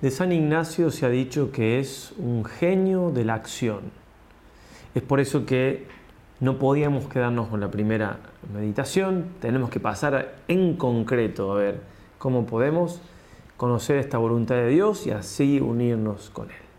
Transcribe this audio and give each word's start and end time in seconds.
De 0.00 0.10
San 0.10 0.32
Ignacio 0.32 0.90
se 0.90 1.04
ha 1.04 1.10
dicho 1.10 1.52
que 1.52 1.78
es 1.78 2.14
un 2.16 2.46
genio 2.46 3.10
de 3.10 3.22
la 3.22 3.34
acción. 3.34 3.80
Es 4.94 5.02
por 5.02 5.20
eso 5.20 5.44
que 5.44 5.86
no 6.40 6.58
podíamos 6.58 7.06
quedarnos 7.06 7.48
con 7.48 7.60
la 7.60 7.70
primera 7.70 8.18
meditación, 8.50 9.26
tenemos 9.42 9.68
que 9.68 9.78
pasar 9.78 10.36
en 10.48 10.78
concreto 10.78 11.52
a 11.52 11.56
ver 11.56 11.80
cómo 12.16 12.46
podemos 12.46 13.02
conocer 13.58 13.98
esta 13.98 14.16
voluntad 14.16 14.54
de 14.54 14.68
Dios 14.68 15.06
y 15.06 15.10
así 15.10 15.60
unirnos 15.60 16.30
con 16.30 16.50
Él. 16.50 16.69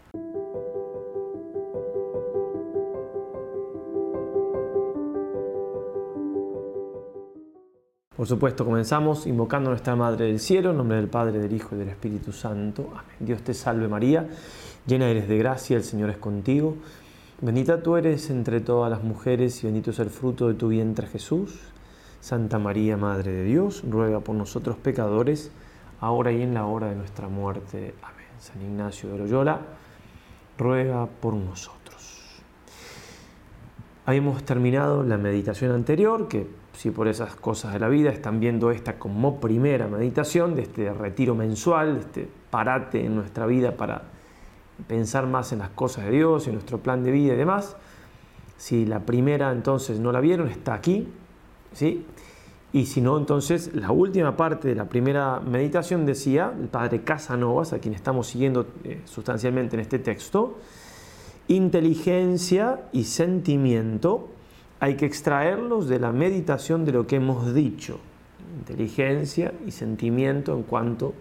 Por 8.21 8.27
supuesto, 8.27 8.65
comenzamos 8.65 9.25
invocando 9.25 9.71
a 9.71 9.71
nuestra 9.71 9.95
Madre 9.95 10.25
del 10.27 10.39
Cielo, 10.39 10.69
en 10.69 10.77
nombre 10.77 10.97
del 10.97 11.07
Padre, 11.07 11.39
del 11.39 11.51
Hijo 11.53 11.73
y 11.73 11.79
del 11.79 11.89
Espíritu 11.89 12.31
Santo. 12.31 12.89
Amén. 12.91 13.15
Dios 13.19 13.41
te 13.41 13.55
salve 13.55 13.87
María, 13.87 14.27
llena 14.85 15.09
eres 15.09 15.27
de 15.27 15.39
gracia, 15.39 15.75
el 15.75 15.83
Señor 15.83 16.11
es 16.11 16.17
contigo. 16.17 16.77
Bendita 17.41 17.81
tú 17.81 17.97
eres 17.97 18.29
entre 18.29 18.61
todas 18.61 18.91
las 18.91 19.03
mujeres 19.03 19.63
y 19.63 19.65
bendito 19.65 19.89
es 19.89 19.97
el 19.97 20.11
fruto 20.11 20.49
de 20.49 20.53
tu 20.53 20.67
vientre 20.67 21.07
Jesús. 21.07 21.61
Santa 22.19 22.59
María, 22.59 22.95
Madre 22.95 23.31
de 23.31 23.43
Dios, 23.43 23.83
ruega 23.89 24.19
por 24.19 24.35
nosotros 24.35 24.77
pecadores, 24.77 25.51
ahora 25.99 26.31
y 26.31 26.43
en 26.43 26.53
la 26.53 26.67
hora 26.67 26.89
de 26.89 26.95
nuestra 26.97 27.27
muerte. 27.27 27.95
Amén. 28.03 28.27
San 28.37 28.61
Ignacio 28.61 29.09
de 29.09 29.17
Loyola, 29.17 29.61
ruega 30.59 31.07
por 31.07 31.33
nosotros. 31.33 32.43
Habíamos 34.05 34.43
terminado 34.43 35.01
la 35.01 35.17
meditación 35.17 35.71
anterior, 35.71 36.27
que 36.27 36.60
si 36.73 36.91
por 36.91 37.07
esas 37.07 37.35
cosas 37.35 37.73
de 37.73 37.79
la 37.79 37.89
vida 37.89 38.09
están 38.09 38.39
viendo 38.39 38.71
esta 38.71 38.97
como 38.97 39.39
primera 39.39 39.87
meditación 39.87 40.55
de 40.55 40.63
este 40.63 40.91
retiro 40.93 41.35
mensual, 41.35 41.95
de 41.95 41.99
este 42.01 42.29
parate 42.49 43.05
en 43.05 43.15
nuestra 43.15 43.45
vida 43.45 43.75
para 43.75 44.03
pensar 44.87 45.27
más 45.27 45.51
en 45.51 45.59
las 45.59 45.69
cosas 45.69 46.05
de 46.05 46.11
Dios, 46.11 46.47
en 46.47 46.53
nuestro 46.53 46.79
plan 46.79 47.03
de 47.03 47.11
vida 47.11 47.33
y 47.33 47.37
demás. 47.37 47.75
Si 48.57 48.85
la 48.85 49.01
primera 49.01 49.51
entonces 49.51 49.99
no 49.99 50.11
la 50.11 50.19
vieron, 50.21 50.47
está 50.47 50.73
aquí. 50.73 51.07
¿sí? 51.73 52.05
Y 52.73 52.85
si 52.85 53.01
no, 53.01 53.17
entonces 53.17 53.75
la 53.75 53.91
última 53.91 54.37
parte 54.37 54.69
de 54.69 54.75
la 54.75 54.85
primera 54.85 55.39
meditación 55.39 56.05
decía 56.05 56.53
el 56.57 56.67
padre 56.67 57.03
Casanovas, 57.03 57.73
a 57.73 57.79
quien 57.79 57.93
estamos 57.93 58.27
siguiendo 58.27 58.65
eh, 58.83 59.01
sustancialmente 59.05 59.75
en 59.75 59.81
este 59.81 59.99
texto, 59.99 60.57
inteligencia 61.47 62.83
y 62.93 63.03
sentimiento 63.03 64.29
hay 64.81 64.95
que 64.95 65.05
extraerlos 65.05 65.87
de 65.87 65.99
la 65.99 66.11
meditación 66.11 66.85
de 66.85 66.91
lo 66.91 67.05
que 67.05 67.17
hemos 67.17 67.53
dicho. 67.53 67.99
Inteligencia 68.57 69.53
y 69.63 69.69
sentimiento 69.69 70.55
en 70.55 70.63
cuanto 70.63 71.13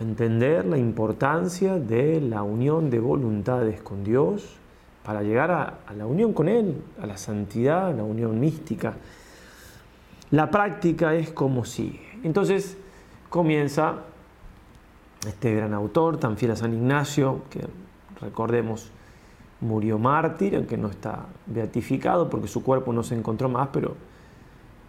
entender 0.00 0.66
la 0.66 0.76
importancia 0.76 1.76
de 1.76 2.20
la 2.20 2.42
unión 2.42 2.90
de 2.90 2.98
voluntades 2.98 3.80
con 3.80 4.02
Dios 4.02 4.56
para 5.04 5.22
llegar 5.22 5.52
a, 5.52 5.94
la 5.96 6.06
unión 6.06 6.32
con 6.32 6.48
Él, 6.48 6.82
a 7.00 7.06
la 7.06 7.18
santidad, 7.18 7.86
a 7.86 7.92
la 7.92 8.02
unión 8.02 8.40
mística. 8.40 8.94
La 10.32 10.50
práctica 10.50 11.14
es 11.14 11.30
como 11.30 11.64
sigue. 11.64 12.02
Entonces 12.24 12.76
comienza 13.28 13.94
este 15.24 15.54
gran 15.54 15.72
autor, 15.72 16.16
tan 16.18 16.36
fiel 16.36 16.50
a 16.50 16.56
San 16.56 16.74
Ignacio, 16.74 17.42
que 17.48 17.60
recordemos 18.20 18.90
murió 19.60 19.98
mártir, 19.98 20.56
aunque 20.56 20.76
no 20.76 20.88
está 20.88 21.26
beatificado 21.46 22.30
porque 22.30 22.48
su 22.48 22.62
cuerpo 22.62 22.92
no 22.92 23.02
se 23.02 23.14
encontró 23.14 23.48
más, 23.48 23.68
pero, 23.72 23.94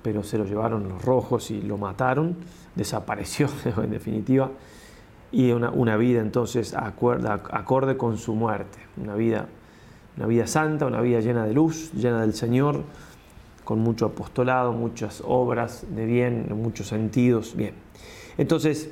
pero 0.01 0.23
se 0.23 0.37
lo 0.37 0.45
llevaron 0.45 0.87
los 0.87 1.03
rojos 1.03 1.51
y 1.51 1.61
lo 1.61 1.77
mataron, 1.77 2.37
desapareció 2.75 3.49
en 3.83 3.91
definitiva 3.91 4.51
y 5.31 5.51
una, 5.51 5.95
vida 5.95 6.21
entonces 6.21 6.75
acorde 6.75 7.97
con 7.97 8.17
su 8.17 8.35
muerte, 8.35 8.79
una 8.97 9.15
vida, 9.15 9.47
una 10.17 10.27
vida 10.27 10.45
santa, 10.45 10.85
una 10.85 10.99
vida 10.99 11.21
llena 11.21 11.45
de 11.45 11.53
luz, 11.53 11.91
llena 11.93 12.21
del 12.21 12.33
Señor, 12.33 12.83
con 13.63 13.79
mucho 13.79 14.07
apostolado, 14.07 14.73
muchas 14.73 15.23
obras 15.25 15.85
de 15.95 16.05
bien, 16.05 16.47
en 16.49 16.61
muchos 16.61 16.87
sentidos, 16.87 17.55
bien. 17.55 17.75
Entonces 18.37 18.91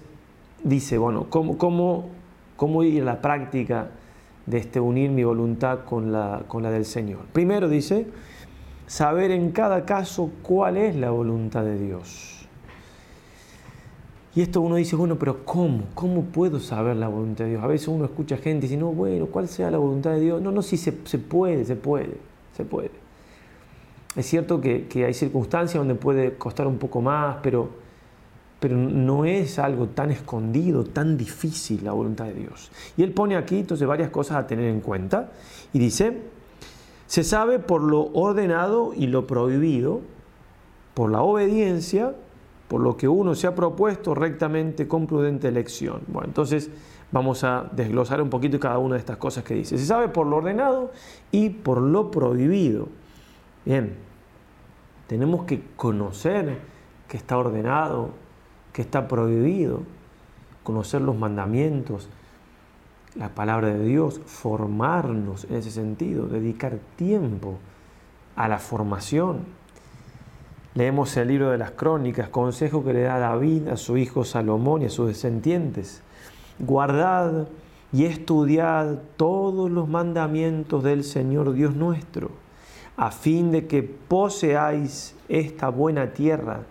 dice, 0.64 0.98
bueno, 0.98 1.26
¿cómo, 1.30 1.58
cómo, 1.58 2.10
cómo 2.56 2.84
ir 2.84 3.02
a 3.02 3.06
la 3.06 3.22
práctica 3.22 3.90
de 4.50 4.58
este 4.58 4.80
unir 4.80 5.12
mi 5.12 5.24
voluntad 5.24 5.86
con 5.86 6.12
la, 6.12 6.44
con 6.48 6.64
la 6.64 6.72
del 6.72 6.86
Señor? 6.86 7.20
Primero 7.32 7.70
dice, 7.70 8.08
saber 8.88 9.32
en 9.32 9.52
cada 9.52 9.86
caso 9.86 10.32
cuál 10.42 10.78
es 10.78 10.96
la 10.96 11.12
voluntad 11.12 11.64
de 11.64 11.78
Dios. 11.78 12.40
Y 14.36 14.42
esto 14.42 14.62
uno 14.62 14.76
dice, 14.76 14.96
bueno, 14.96 15.18
pero 15.18 15.44
¿cómo? 15.44 15.86
¿Cómo 15.96 16.24
puedo 16.24 16.60
saber 16.60 16.96
la 16.96 17.08
voluntad 17.08 17.46
de 17.46 17.52
Dios? 17.52 17.64
A 17.64 17.68
veces 17.68 17.88
uno 17.88 18.06
escucha 18.06 18.38
gente 18.38 18.66
y 18.66 18.70
dice, 18.70 18.80
no, 18.80 18.92
bueno, 18.92 19.26
¿cuál 19.28 19.48
sea 19.48 19.72
la 19.72 19.78
voluntad 19.78 20.12
de 20.12 20.22
Dios? 20.22 20.42
No, 20.42 20.52
no, 20.52 20.62
sí, 20.62 20.78
se, 20.78 20.92
puede, 20.92 21.66
se 21.66 21.76
puede, 21.76 22.18
se 22.56 22.64
puede. 22.64 22.92
Es 24.16 24.28
cierto 24.28 24.62
que, 24.62 24.88
hay 25.06 25.14
circunstancias 25.14 25.80
donde 25.80 25.96
puede 25.96 26.36
costar 26.36 26.68
un 26.68 26.78
poco 26.78 27.02
más, 27.02 27.38
pero, 27.42 27.70
pero 28.60 28.76
no 28.76 29.26
es 29.26 29.60
algo 29.60 29.88
tan 29.88 30.12
escondido, 30.12 30.84
tan 30.84 31.18
difícil 31.18 31.84
la 31.84 31.92
voluntad 31.92 32.26
de 32.26 32.34
Dios. 32.34 32.72
Y 32.98 33.04
él 33.04 33.14
pone 33.14 33.36
aquí 33.36 33.60
entonces 33.60 33.88
varias 33.88 34.10
cosas 34.10 34.38
a 34.38 34.48
tener 34.48 34.66
en 34.66 34.82
cuenta 34.82 35.32
y 35.74 35.80
dice, 35.80 36.22
se 37.08 37.24
sabe 37.24 37.60
por 37.60 37.82
lo 37.82 38.08
ordenado 38.14 38.94
y 38.96 39.08
lo 39.08 39.26
prohibido, 39.28 40.02
por 40.94 41.12
la 41.12 41.22
obediencia 41.22 42.14
por 42.70 42.82
lo 42.82 42.96
que 42.96 43.08
uno 43.08 43.34
se 43.34 43.48
ha 43.48 43.56
propuesto 43.56 44.14
rectamente 44.14 44.88
con 44.88 45.08
prudente 45.08 45.48
elección. 45.48 46.02
Bueno, 46.08 46.28
entonces 46.28 46.70
vamos 47.12 47.44
a 47.44 47.68
desglosar 47.72 48.22
un 48.22 48.30
poquito 48.30 48.60
cada 48.60 48.78
una 48.78 48.94
de 48.94 49.00
estas 49.00 49.18
cosas 49.18 49.44
que 49.44 49.56
dice. 49.56 49.78
Se 49.80 49.86
sabe 49.88 50.08
por 50.08 50.28
lo 50.28 50.38
ordenado 50.38 50.92
y 51.32 51.50
por 51.50 51.82
lo 51.82 52.12
prohibido. 52.12 52.88
Bien, 53.66 53.96
tenemos 55.08 55.46
que 55.46 55.64
conocer 55.76 56.60
que 57.08 57.18
está 57.18 57.40
ordenado, 57.40 58.12
que 58.74 58.82
está 58.82 59.08
prohibido, 59.08 59.84
conocer 60.64 61.02
los 61.02 61.18
mandamientos, 61.18 62.10
la 63.16 63.30
palabra 63.30 63.70
de 63.70 63.84
Dios, 63.86 64.22
formarnos 64.26 65.46
en 65.46 65.56
ese 65.56 65.72
sentido, 65.72 66.28
dedicar 66.28 66.78
tiempo 66.96 67.58
a 68.36 68.48
la 68.48 68.60
formación 68.60 69.60
Leemos 70.76 71.18
el 71.18 71.30
libro 71.30 71.50
de 71.50 71.58
las 71.58 71.72
crónicas, 71.72 72.30
consejo 72.30 72.84
que 72.84 72.94
le 72.94 73.02
da 73.02 73.18
David 73.18 73.70
a 73.70 73.76
su 73.76 73.98
hijo 73.98 74.24
Salomón 74.24 74.84
y 74.84 74.86
a 74.86 74.90
sus 74.90 75.08
descendientes. 75.08 76.04
Guardad 76.60 77.48
y 77.92 78.06
estudiad 78.06 79.00
todos 79.18 79.72
los 79.72 79.90
mandamientos 79.90 80.84
del 80.84 81.04
Señor 81.04 81.54
Dios 81.54 81.76
nuestro, 81.76 82.30
a 82.98 83.10
fin 83.10 83.52
de 83.52 83.66
que 83.66 83.82
poseáis 83.82 85.16
esta 85.28 85.70
buena 85.70 86.14
tierra 86.14 86.62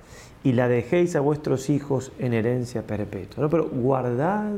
y 0.44 0.53
la 0.53 0.69
dejéis 0.69 1.16
a 1.16 1.21
vuestros 1.21 1.71
hijos 1.71 2.12
en 2.19 2.32
herencia 2.32 2.87
perpetua. 2.87 3.43
¿No? 3.43 3.50
Pero 3.50 3.69
guardad 3.69 4.54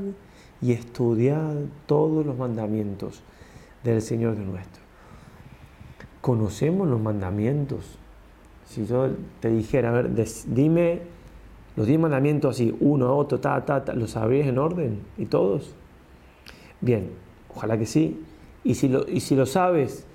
y 0.61 0.73
estudiad 0.73 1.55
todos 1.87 2.25
los 2.25 2.37
mandamientos 2.37 3.23
del 3.83 4.03
Señor 4.03 4.37
Dios 4.37 4.47
nuestro. 4.47 4.83
¿Conocemos 6.21 6.87
los 6.87 7.01
mandamientos 7.01 7.99
si 8.71 8.87
yo 8.87 9.09
te 9.41 9.51
dijera, 9.51 9.89
a 9.89 9.93
ver, 9.93 10.11
dime 10.47 11.01
los 11.77 11.89
diez 11.89 11.99
mandamientos 11.99 12.55
así, 12.55 12.77
uno, 12.79 13.17
otro, 13.17 13.41
ta, 13.41 13.65
ta, 13.65 13.85
ta, 13.85 13.95
¿los 13.95 14.13
sabrías 14.13 14.47
en 14.47 14.59
orden? 14.59 15.01
¿Y 15.19 15.27
todos? 15.27 15.75
Bien, 16.81 17.11
ojalá 17.53 17.77
que 17.79 17.87
sí. 17.87 18.23
Y 18.63 18.75
si 18.75 18.89
lo, 18.89 19.09
y 19.09 19.21
si 19.21 19.35
lo 19.35 19.47
sabes, 19.47 20.07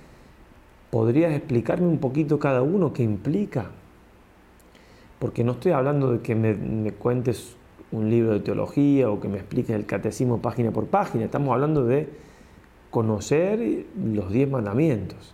¿podrías 0.89 1.33
explicarme 1.33 1.87
un 1.87 1.97
poquito 1.97 2.39
cada 2.39 2.61
uno 2.61 2.93
qué 2.93 3.03
implica? 3.03 3.71
Porque 5.19 5.43
no 5.43 5.53
estoy 5.53 5.71
hablando 5.71 6.11
de 6.11 6.19
que 6.19 6.35
me, 6.35 6.91
cuentes 6.91 7.55
un 7.91 8.09
libro 8.09 8.33
de 8.33 8.39
teología 8.41 9.09
o 9.09 9.19
que 9.19 9.27
me 9.27 9.37
expliques 9.37 9.75
el 9.75 9.85
catecismo 9.85 10.41
página 10.41 10.71
por 10.71 10.87
página. 10.87 11.25
Estamos 11.25 11.53
hablando 11.53 11.85
de 11.85 12.09
conocer 12.89 13.85
los 13.95 14.31
diez 14.31 14.49
mandamientos. 14.49 15.33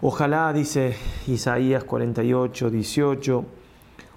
Ojalá, 0.00 0.52
dice 0.52 0.94
Isaías 1.26 1.82
48, 1.84 2.70
18, 2.70 3.44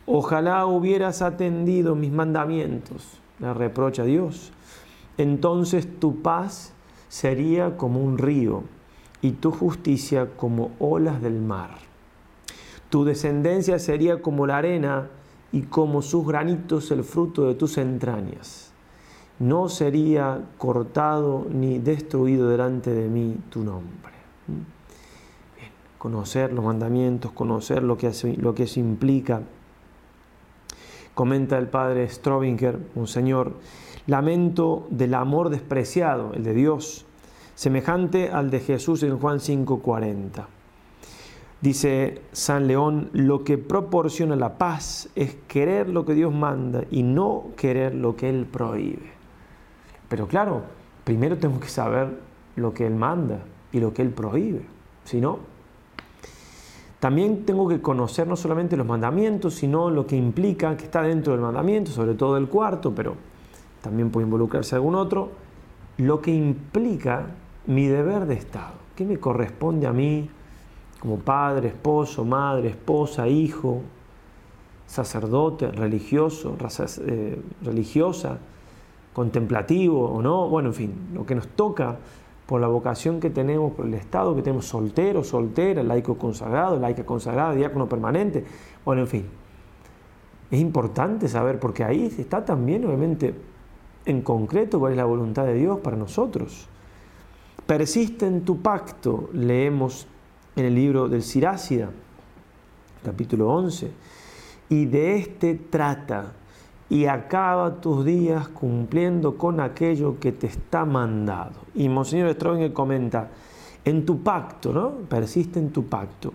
ojalá 0.05 0.65
hubieras 0.67 1.21
atendido 1.21 1.95
mis 1.95 2.11
mandamientos, 2.11 3.19
le 3.39 3.53
reprocha 3.53 4.03
Dios. 4.03 4.51
Entonces 5.17 5.87
tu 5.99 6.21
paz 6.21 6.73
sería 7.09 7.77
como 7.77 7.99
un 7.99 8.17
río 8.17 8.63
y 9.21 9.31
tu 9.31 9.51
justicia 9.51 10.29
como 10.37 10.71
olas 10.79 11.21
del 11.21 11.41
mar. 11.41 11.90
Tu 12.91 13.03
descendencia 13.03 13.79
sería 13.79 14.21
como 14.21 14.45
la 14.45 14.57
arena 14.57 15.09
y 15.51 15.63
como 15.63 16.03
sus 16.03 16.27
granitos 16.27 16.91
el 16.91 17.03
fruto 17.03 17.47
de 17.47 17.55
tus 17.55 17.79
entrañas. 17.79 18.71
No 19.39 19.67
sería 19.67 20.39
cortado 20.59 21.47
ni 21.49 21.79
destruido 21.79 22.47
delante 22.47 22.91
de 22.91 23.07
mí 23.07 23.37
tu 23.49 23.63
nombre 23.63 24.11
conocer 26.01 26.51
los 26.51 26.65
mandamientos, 26.65 27.31
conocer 27.31 27.83
lo 27.83 27.95
que, 27.95 28.11
lo 28.37 28.55
que 28.55 28.63
eso 28.63 28.79
implica. 28.79 29.43
Comenta 31.13 31.59
el 31.59 31.67
padre 31.67 32.09
Strobinger, 32.09 32.79
un 32.95 33.05
señor, 33.05 33.53
lamento 34.07 34.87
del 34.89 35.13
amor 35.13 35.51
despreciado, 35.51 36.33
el 36.33 36.43
de 36.43 36.55
Dios, 36.55 37.05
semejante 37.53 38.31
al 38.31 38.49
de 38.49 38.61
Jesús 38.61 39.03
en 39.03 39.19
Juan 39.19 39.37
5:40. 39.39 40.47
Dice 41.61 42.23
San 42.31 42.67
León, 42.67 43.09
lo 43.13 43.43
que 43.43 43.59
proporciona 43.59 44.35
la 44.35 44.57
paz 44.57 45.09
es 45.15 45.35
querer 45.47 45.89
lo 45.89 46.05
que 46.05 46.15
Dios 46.15 46.33
manda 46.33 46.83
y 46.89 47.03
no 47.03 47.49
querer 47.55 47.93
lo 47.93 48.15
que 48.15 48.29
Él 48.29 48.47
prohíbe. 48.51 49.11
Pero 50.09 50.27
claro, 50.27 50.63
primero 51.03 51.37
tengo 51.37 51.59
que 51.59 51.67
saber 51.67 52.19
lo 52.55 52.73
que 52.73 52.87
Él 52.87 52.95
manda 52.95 53.43
y 53.71 53.79
lo 53.79 53.93
que 53.93 54.01
Él 54.01 54.09
prohíbe. 54.09 54.65
Si 55.03 55.21
no, 55.21 55.39
también 56.99 57.45
tengo 57.45 57.67
que 57.67 57.79
conocer 57.79 58.27
no 58.27 58.35
solamente 58.35 58.75
los 58.75 58.87
mandamientos, 58.87 59.53
sino 59.53 59.91
lo 59.91 60.07
que 60.07 60.15
implica 60.15 60.75
que 60.75 60.85
está 60.85 61.03
dentro 61.03 61.33
del 61.33 61.41
mandamiento, 61.41 61.91
sobre 61.91 62.15
todo 62.15 62.37
el 62.37 62.47
cuarto, 62.47 62.93
pero 62.95 63.15
también 63.81 64.09
puede 64.09 64.25
involucrarse 64.25 64.75
algún 64.75 64.95
otro, 64.95 65.29
lo 65.97 66.21
que 66.21 66.31
implica 66.31 67.27
mi 67.67 67.85
deber 67.85 68.25
de 68.25 68.33
Estado. 68.33 68.73
¿Qué 68.95 69.05
me 69.05 69.19
corresponde 69.19 69.85
a 69.85 69.93
mí? 69.93 70.29
Como 71.01 71.17
padre, 71.17 71.69
esposo, 71.69 72.23
madre, 72.23 72.69
esposa, 72.69 73.27
hijo, 73.27 73.81
sacerdote, 74.85 75.71
religioso, 75.71 76.55
eh, 77.07 77.41
religiosa, 77.63 78.37
contemplativo 79.11 80.07
o 80.09 80.21
no, 80.21 80.47
bueno, 80.47 80.69
en 80.69 80.75
fin, 80.75 80.93
lo 81.15 81.25
que 81.25 81.33
nos 81.33 81.47
toca 81.47 81.97
por 82.45 82.61
la 82.61 82.67
vocación 82.67 83.19
que 83.19 83.31
tenemos, 83.31 83.73
por 83.73 83.87
el 83.87 83.95
estado 83.95 84.35
que 84.35 84.43
tenemos, 84.43 84.65
soltero, 84.67 85.23
soltera, 85.23 85.81
laico 85.81 86.19
consagrado, 86.19 86.77
laica 86.77 87.03
consagrada, 87.03 87.55
diácono 87.55 87.89
permanente, 87.89 88.45
bueno, 88.85 89.01
en 89.01 89.07
fin. 89.07 89.25
Es 90.51 90.59
importante 90.59 91.27
saber, 91.29 91.59
porque 91.59 91.83
ahí 91.83 92.13
está 92.15 92.45
también, 92.45 92.85
obviamente, 92.85 93.33
en 94.05 94.21
concreto 94.21 94.79
cuál 94.79 94.91
es 94.91 94.97
la 94.97 95.05
voluntad 95.05 95.45
de 95.45 95.55
Dios 95.55 95.79
para 95.79 95.97
nosotros. 95.97 96.67
Persiste 97.65 98.27
en 98.27 98.41
tu 98.41 98.61
pacto, 98.61 99.29
leemos 99.33 100.07
en 100.55 100.65
el 100.65 100.75
libro 100.75 101.07
del 101.07 101.23
Sirácida, 101.23 101.89
capítulo 103.03 103.49
11, 103.49 103.91
y 104.69 104.85
de 104.85 105.17
este 105.17 105.55
trata 105.55 106.33
y 106.89 107.05
acaba 107.05 107.79
tus 107.79 108.03
días 108.03 108.49
cumpliendo 108.49 109.37
con 109.37 109.61
aquello 109.61 110.19
que 110.19 110.33
te 110.33 110.47
está 110.47 110.83
mandado. 110.83 111.61
Y 111.73 111.87
Monseñor 111.87 112.33
Stronger 112.33 112.73
comenta, 112.73 113.29
en 113.85 114.05
tu 114.05 114.21
pacto, 114.21 114.73
¿no? 114.73 114.91
Persiste 115.07 115.57
en 115.59 115.71
tu 115.71 115.85
pacto. 115.85 116.33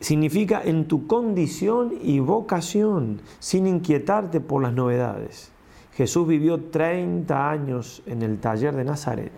Significa 0.00 0.60
en 0.62 0.86
tu 0.86 1.06
condición 1.06 1.92
y 2.02 2.18
vocación, 2.18 3.20
sin 3.38 3.66
inquietarte 3.66 4.40
por 4.40 4.62
las 4.62 4.72
novedades. 4.72 5.52
Jesús 5.94 6.26
vivió 6.26 6.60
30 6.64 7.50
años 7.50 8.02
en 8.06 8.22
el 8.22 8.38
taller 8.38 8.74
de 8.74 8.84
Nazaret. 8.84 9.32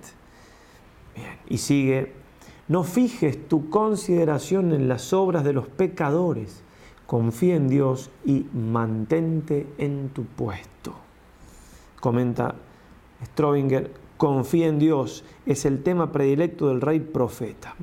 y 1.48 1.58
sigue 1.58 2.19
no 2.70 2.84
fijes 2.84 3.48
tu 3.48 3.68
consideración 3.68 4.72
en 4.72 4.86
las 4.86 5.12
obras 5.12 5.42
de 5.42 5.52
los 5.52 5.66
pecadores. 5.66 6.62
Confía 7.04 7.56
en 7.56 7.68
Dios 7.68 8.12
y 8.24 8.46
mantente 8.54 9.66
en 9.76 10.10
tu 10.10 10.22
puesto. 10.22 10.94
Comenta 11.98 12.54
Strobinger, 13.26 13.90
confía 14.16 14.68
en 14.68 14.78
Dios 14.78 15.24
es 15.46 15.64
el 15.64 15.82
tema 15.82 16.12
predilecto 16.12 16.68
del 16.68 16.80
rey 16.80 17.00
profeta. 17.00 17.74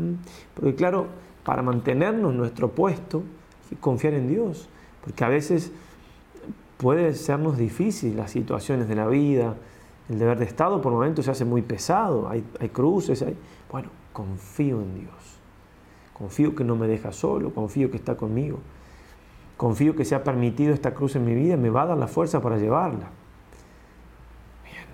Porque 0.53 0.73
claro, 0.73 1.07
para 1.43 1.61
mantenernos 1.61 2.31
en 2.31 2.37
nuestro 2.37 2.71
puesto, 2.71 3.23
hay 3.63 3.69
que 3.71 3.81
confiar 3.81 4.13
en 4.13 4.29
Dios. 4.29 4.69
Porque 5.03 5.25
a 5.25 5.27
veces 5.27 5.73
puede 6.77 7.13
sernos 7.13 7.57
difícil 7.57 8.15
las 8.15 8.31
situaciones 8.31 8.87
de 8.87 8.95
la 8.95 9.07
vida, 9.07 9.57
el 10.07 10.17
deber 10.17 10.39
de 10.39 10.45
Estado 10.45 10.81
por 10.81 10.93
momentos 10.93 11.25
se 11.25 11.31
hace 11.31 11.43
muy 11.43 11.61
pesado, 11.61 12.29
hay, 12.29 12.41
hay 12.61 12.69
cruces, 12.69 13.21
hay... 13.21 13.35
Bueno, 13.69 13.89
confío 14.17 14.81
en 14.81 14.95
Dios. 14.95 15.13
Confío 16.13 16.55
que 16.55 16.63
no 16.63 16.75
me 16.75 16.87
deja 16.87 17.11
solo, 17.11 17.53
confío 17.53 17.91
que 17.91 17.97
está 17.97 18.17
conmigo. 18.17 18.57
Confío 19.57 19.95
que 19.95 20.05
se 20.05 20.15
ha 20.15 20.23
permitido 20.23 20.73
esta 20.73 20.95
cruz 20.95 21.15
en 21.15 21.23
mi 21.23 21.35
vida, 21.35 21.55
me 21.55 21.69
va 21.69 21.83
a 21.83 21.85
dar 21.85 21.97
la 21.99 22.07
fuerza 22.07 22.41
para 22.41 22.57
llevarla. 22.57 23.09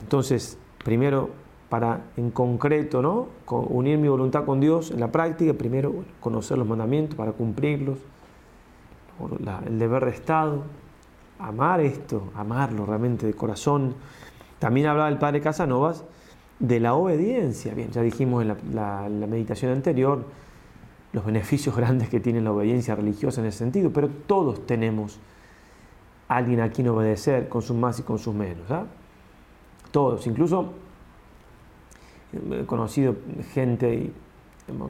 entonces, 0.01 0.57
primero, 0.83 1.29
para 1.69 2.01
en 2.17 2.31
concreto, 2.31 3.01
¿no? 3.01 3.29
unir 3.47 3.97
mi 3.97 4.09
voluntad 4.09 4.43
con 4.43 4.59
Dios 4.59 4.91
en 4.91 4.99
la 4.99 5.09
práctica, 5.09 5.53
primero 5.53 6.03
conocer 6.19 6.57
los 6.57 6.67
mandamientos 6.67 7.15
para 7.15 7.31
cumplirlos, 7.31 7.99
el 9.65 9.79
deber 9.79 10.03
de 10.03 10.11
Estado, 10.11 10.63
amar 11.39 11.79
esto, 11.79 12.29
amarlo 12.35 12.85
realmente 12.85 13.25
de 13.25 13.33
corazón. 13.33 13.95
También 14.59 14.87
hablaba 14.87 15.07
el 15.07 15.17
padre 15.17 15.39
Casanovas 15.39 16.03
de 16.63 16.79
la 16.79 16.93
obediencia. 16.93 17.73
Bien, 17.73 17.91
ya 17.91 18.01
dijimos 18.01 18.41
en 18.41 18.55
la, 18.73 19.09
meditación 19.27 19.73
anterior 19.73 20.25
los 21.11 21.25
beneficios 21.25 21.75
grandes 21.77 22.07
que 22.09 22.21
tiene 22.21 22.41
la 22.41 22.51
obediencia 22.51 22.95
religiosa 22.95 23.41
en 23.41 23.47
ese 23.47 23.59
sentido, 23.59 23.91
pero 23.91 24.07
todos 24.07 24.65
tenemos 24.65 25.19
a 26.29 26.37
alguien 26.37 26.61
a 26.61 26.71
quien 26.71 26.87
obedecer 26.87 27.49
con 27.49 27.61
sus 27.61 27.75
más 27.75 27.99
y 27.99 28.03
con 28.03 28.17
sus 28.17 28.33
menos. 28.33 28.71
¿ah? 28.71 28.85
Todos, 29.91 30.25
incluso 30.25 30.71
he 32.31 32.65
conocido 32.65 33.17
gente 33.53 34.11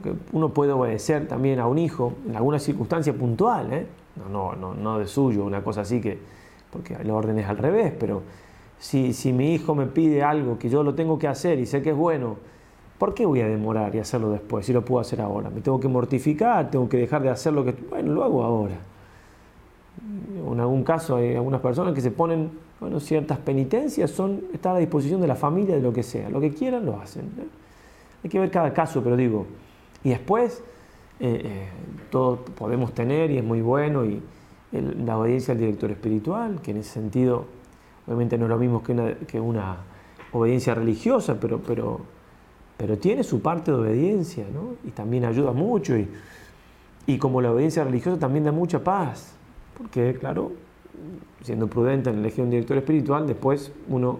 que 0.02 0.14
uno 0.32 0.50
puede 0.50 0.70
obedecer 0.70 1.26
también 1.26 1.58
a 1.58 1.66
un 1.66 1.78
hijo 1.78 2.14
en 2.28 2.36
alguna 2.36 2.60
circunstancia 2.60 3.12
puntual, 3.12 3.72
¿eh? 3.72 3.86
no, 4.30 4.54
no, 4.54 4.74
no 4.74 5.00
de 5.00 5.08
suyo, 5.08 5.44
una 5.44 5.64
cosa 5.64 5.80
así 5.80 6.00
que, 6.00 6.16
porque 6.70 6.94
el 6.94 7.10
orden 7.10 7.40
es 7.40 7.48
al 7.48 7.58
revés, 7.58 7.92
pero 7.98 8.22
si, 8.84 9.32
mi 9.32 9.54
hijo 9.54 9.74
me 9.74 9.86
pide 9.86 10.22
algo 10.22 10.58
que 10.58 10.68
yo 10.68 10.82
lo 10.82 10.94
tengo 10.94 11.18
que 11.18 11.26
hacer 11.26 11.58
y 11.58 11.64
sé 11.64 11.80
que 11.80 11.90
es 11.90 11.96
bueno, 11.96 12.36
¿por 12.98 13.14
qué 13.14 13.24
voy 13.24 13.40
a 13.40 13.48
demorar 13.48 13.94
y 13.94 13.98
hacerlo 13.98 14.30
después 14.30 14.66
si 14.66 14.74
lo 14.74 14.84
puedo 14.84 15.00
hacer 15.00 15.22
ahora? 15.22 15.48
¿Me 15.48 15.62
tengo 15.62 15.80
que 15.80 15.88
mortificar? 15.88 16.70
¿Tengo 16.70 16.86
que 16.86 16.98
dejar 16.98 17.22
de 17.22 17.30
hacer 17.30 17.54
lo 17.54 17.64
que... 17.64 17.72
Bueno, 17.72 18.12
lo 18.12 18.22
hago 18.22 18.44
ahora. 18.44 18.76
En 20.36 20.60
algún 20.60 20.84
caso 20.84 21.16
hay 21.16 21.34
algunas 21.34 21.62
personas 21.62 21.94
que 21.94 22.02
se 22.02 22.10
ponen, 22.10 22.50
bueno, 22.78 23.00
ciertas 23.00 23.38
penitencias, 23.38 24.10
son, 24.10 24.42
a 24.62 24.78
disposición 24.78 25.22
de 25.22 25.28
la 25.28 25.36
familia, 25.36 25.76
de 25.76 25.82
lo 25.82 25.92
que 25.94 26.02
sea. 26.02 26.28
Lo 26.28 26.38
que 26.38 26.52
quieran 26.52 26.84
lo 26.84 27.00
hacen. 27.00 27.24
Hay 28.22 28.28
que 28.28 28.38
ver 28.38 28.50
cada 28.50 28.74
caso, 28.74 29.02
pero 29.02 29.16
digo, 29.16 29.46
y 30.02 30.10
después 30.10 30.62
eh, 31.20 31.40
eh, 31.42 31.68
todos 32.10 32.40
podemos 32.50 32.92
tener, 32.92 33.30
y 33.30 33.38
es 33.38 33.44
muy 33.44 33.62
bueno, 33.62 34.04
y 34.04 34.20
la 34.72 35.16
obediencia 35.16 35.52
al 35.52 35.58
director 35.58 35.90
espiritual, 35.90 36.60
que 36.60 36.72
en 36.72 36.78
ese 36.78 36.90
sentido 36.90 37.46
Obviamente 38.06 38.36
no 38.36 38.44
es 38.44 38.50
lo 38.50 38.58
mismo 38.58 38.82
que 38.82 39.40
una, 39.40 39.76
obediencia 40.32 40.74
religiosa, 40.74 41.38
pero, 41.40 42.00
tiene 43.00 43.22
su 43.22 43.40
parte 43.40 43.70
de 43.70 43.78
obediencia, 43.78 44.44
¿no? 44.52 44.74
Y 44.84 44.90
también 44.90 45.24
ayuda 45.24 45.52
mucho. 45.52 45.94
Y, 47.06 47.18
como 47.18 47.40
la 47.40 47.52
obediencia 47.52 47.84
religiosa 47.84 48.18
también 48.18 48.44
da 48.44 48.52
mucha 48.52 48.82
paz, 48.82 49.34
porque, 49.78 50.14
claro, 50.18 50.52
siendo 51.42 51.66
prudente 51.66 52.10
en 52.10 52.18
elegir 52.18 52.44
un 52.44 52.50
director 52.50 52.76
espiritual, 52.76 53.26
después 53.26 53.72
uno 53.88 54.18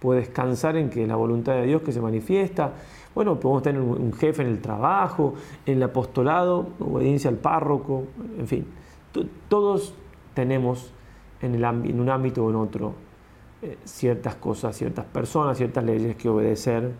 puede 0.00 0.20
descansar 0.20 0.76
en 0.76 0.90
que 0.90 1.06
la 1.06 1.16
voluntad 1.16 1.54
de 1.54 1.66
Dios 1.66 1.82
que 1.82 1.92
se 1.92 2.00
manifiesta. 2.00 2.72
Bueno, 3.14 3.40
podemos 3.40 3.62
tener 3.62 3.80
un 3.80 4.12
jefe 4.12 4.42
en 4.42 4.48
el 4.48 4.60
trabajo, 4.60 5.34
en 5.64 5.76
el 5.78 5.82
apostolado, 5.84 6.66
obediencia 6.78 7.30
al 7.30 7.36
párroco, 7.36 8.04
en 8.38 8.46
fin. 8.46 8.66
Todos 9.48 9.94
tenemos 10.34 10.92
en, 11.40 11.54
en 11.54 12.00
un 12.00 12.10
ámbito 12.10 12.44
o 12.44 12.50
en 12.50 12.56
otro 12.56 13.03
eh, 13.64 13.78
ciertas 13.84 14.34
cosas, 14.34 14.76
ciertas 14.76 15.06
personas, 15.06 15.56
ciertas 15.56 15.82
leyes 15.84 16.16
que 16.16 16.28
obedecer. 16.28 16.92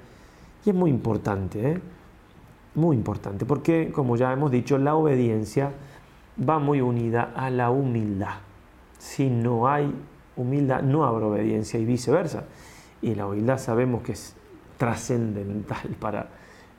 Y 0.65 0.71
es 0.71 0.75
muy 0.75 0.91
importante, 0.91 1.73
¿eh? 1.73 1.81
muy 2.75 2.97
importante, 2.97 3.45
porque 3.45 3.93
como 3.93 4.17
ya 4.17 4.33
hemos 4.33 4.51
dicho, 4.51 4.79
la 4.79 4.95
obediencia 4.95 5.73
va 6.49 6.59
muy 6.59 6.81
unida 6.81 7.33
a 7.37 7.51
la 7.51 7.71
humildad. 7.71 8.37
Si 8.99 9.29
no 9.29 9.69
hay 9.69 9.95
humildad, 10.37 10.83
no 10.83 11.05
habrá 11.05 11.27
obediencia 11.27 11.79
y 11.79 11.85
viceversa. 11.85 12.45
Y 13.03 13.15
la 13.15 13.27
humildad 13.27 13.59
sabemos 13.59 14.03
que 14.03 14.13
es 14.13 14.35
trascendental 14.79 15.91
para 16.01 16.29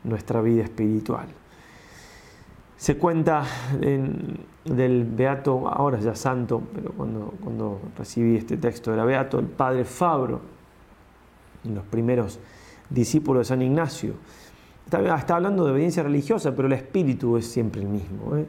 nuestra 0.04 0.42
vida 0.42 0.64
espiritual. 0.64 1.28
Se 2.78 2.98
cuenta 2.98 3.46
del 4.66 5.06
Beato, 5.06 5.68
ahora 5.68 6.00
ya 6.00 6.16
santo, 6.16 6.62
pero 6.74 6.92
cuando, 6.92 7.34
cuando 7.42 7.80
recibí 7.98 8.36
este 8.36 8.58
texto 8.58 8.94
era 8.94 9.06
Beato, 9.06 9.40
el 9.40 9.46
padre 9.46 9.86
Fabro, 9.86 10.42
los 11.64 11.86
primeros 11.86 12.40
discípulos 12.90 13.42
de 13.42 13.46
San 13.46 13.62
Ignacio. 13.62 14.16
Está, 14.86 15.36
hablando 15.36 15.66
de 15.66 15.72
obediencia 15.72 16.04
religiosa, 16.04 16.56
pero 16.56 16.68
el 16.68 16.74
espíritu 16.74 17.38
es 17.38 17.48
siempre 17.48 17.82
el 17.82 17.88
mismo. 17.88 18.36
¿eh? 18.38 18.46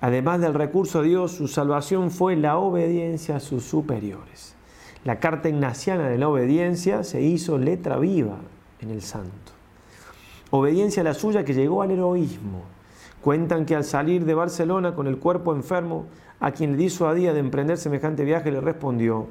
Además 0.00 0.40
del 0.40 0.54
recurso 0.54 1.00
a 1.00 1.02
Dios, 1.02 1.32
su 1.32 1.48
salvación 1.48 2.10
fue 2.10 2.36
la 2.36 2.56
obediencia 2.56 3.36
a 3.36 3.40
sus 3.40 3.64
superiores. 3.64 4.54
La 5.04 5.20
carta 5.20 5.48
ignaciana 5.48 6.08
de 6.08 6.18
la 6.18 6.28
obediencia 6.28 7.04
se 7.04 7.20
hizo 7.20 7.58
letra 7.58 7.98
viva 7.98 8.38
en 8.80 8.90
el 8.90 9.02
santo. 9.02 9.52
Obediencia 10.50 11.02
a 11.02 11.04
la 11.04 11.14
suya 11.14 11.44
que 11.44 11.52
llegó 11.52 11.82
al 11.82 11.90
heroísmo 11.90 12.73
Cuentan 13.24 13.64
que 13.64 13.74
al 13.74 13.84
salir 13.84 14.26
de 14.26 14.34
Barcelona 14.34 14.94
con 14.94 15.06
el 15.06 15.16
cuerpo 15.16 15.54
enfermo, 15.54 16.04
a 16.40 16.50
quien 16.50 16.76
le 16.76 17.08
a 17.08 17.14
día 17.14 17.32
de 17.32 17.40
emprender 17.40 17.78
semejante 17.78 18.22
viaje 18.22 18.52
le 18.52 18.60
respondió, 18.60 19.28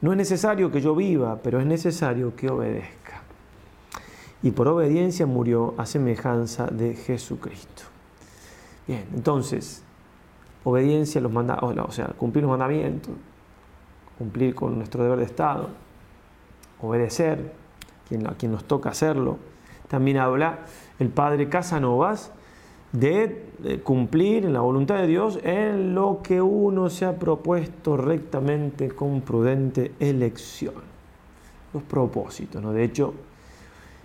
No 0.00 0.10
es 0.10 0.16
necesario 0.16 0.72
que 0.72 0.80
yo 0.80 0.96
viva, 0.96 1.38
pero 1.40 1.60
es 1.60 1.66
necesario 1.66 2.34
que 2.34 2.50
obedezca. 2.50 3.22
Y 4.42 4.50
por 4.50 4.66
obediencia 4.66 5.26
murió 5.26 5.74
a 5.78 5.86
semejanza 5.86 6.66
de 6.66 6.96
Jesucristo. 6.96 7.84
Bien, 8.88 9.06
entonces, 9.14 9.84
obediencia 10.64 11.20
los 11.20 11.30
mandamientos, 11.30 11.88
o 11.88 11.92
sea, 11.92 12.06
cumplir 12.08 12.42
los 12.42 12.50
mandamientos, 12.50 13.14
cumplir 14.18 14.56
con 14.56 14.76
nuestro 14.76 15.04
deber 15.04 15.20
de 15.20 15.26
Estado, 15.26 15.68
obedecer 16.82 17.52
a 18.26 18.34
quien 18.34 18.50
nos 18.50 18.64
toca 18.64 18.90
hacerlo. 18.90 19.38
También 19.86 20.16
habla 20.16 20.66
el 20.98 21.10
padre 21.10 21.48
Casanovas 21.48 22.32
de 22.92 23.80
cumplir 23.84 24.46
en 24.46 24.52
la 24.52 24.60
voluntad 24.60 24.96
de 24.96 25.06
Dios 25.06 25.38
en 25.44 25.94
lo 25.94 26.20
que 26.22 26.40
uno 26.40 26.90
se 26.90 27.04
ha 27.04 27.16
propuesto 27.16 27.96
rectamente 27.96 28.88
con 28.88 29.20
prudente 29.20 29.92
elección. 30.00 30.74
Los 31.72 31.82
propósitos, 31.84 32.60
¿no? 32.60 32.72
De 32.72 32.82
hecho, 32.82 33.14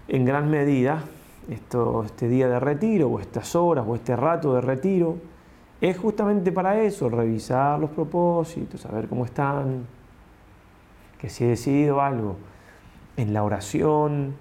en 0.07 0.23
gran 0.23 0.49
medida, 0.51 1.03
esto, 1.49 2.03
este 2.03 2.27
día 2.27 2.47
de 2.47 2.59
retiro, 2.59 3.09
o 3.09 3.19
estas 3.19 3.55
horas, 3.55 3.85
o 3.87 3.95
este 3.95 4.15
rato 4.15 4.53
de 4.53 4.61
retiro, 4.61 5.17
es 5.81 5.97
justamente 5.97 6.51
para 6.51 6.81
eso, 6.81 7.09
revisar 7.09 7.79
los 7.79 7.89
propósitos, 7.89 8.81
saber 8.81 9.07
cómo 9.07 9.25
están, 9.25 9.87
que 11.17 11.29
si 11.29 11.43
he 11.43 11.47
decidido 11.47 12.01
algo 12.01 12.37
en 13.17 13.33
la 13.33 13.43
oración, 13.43 14.35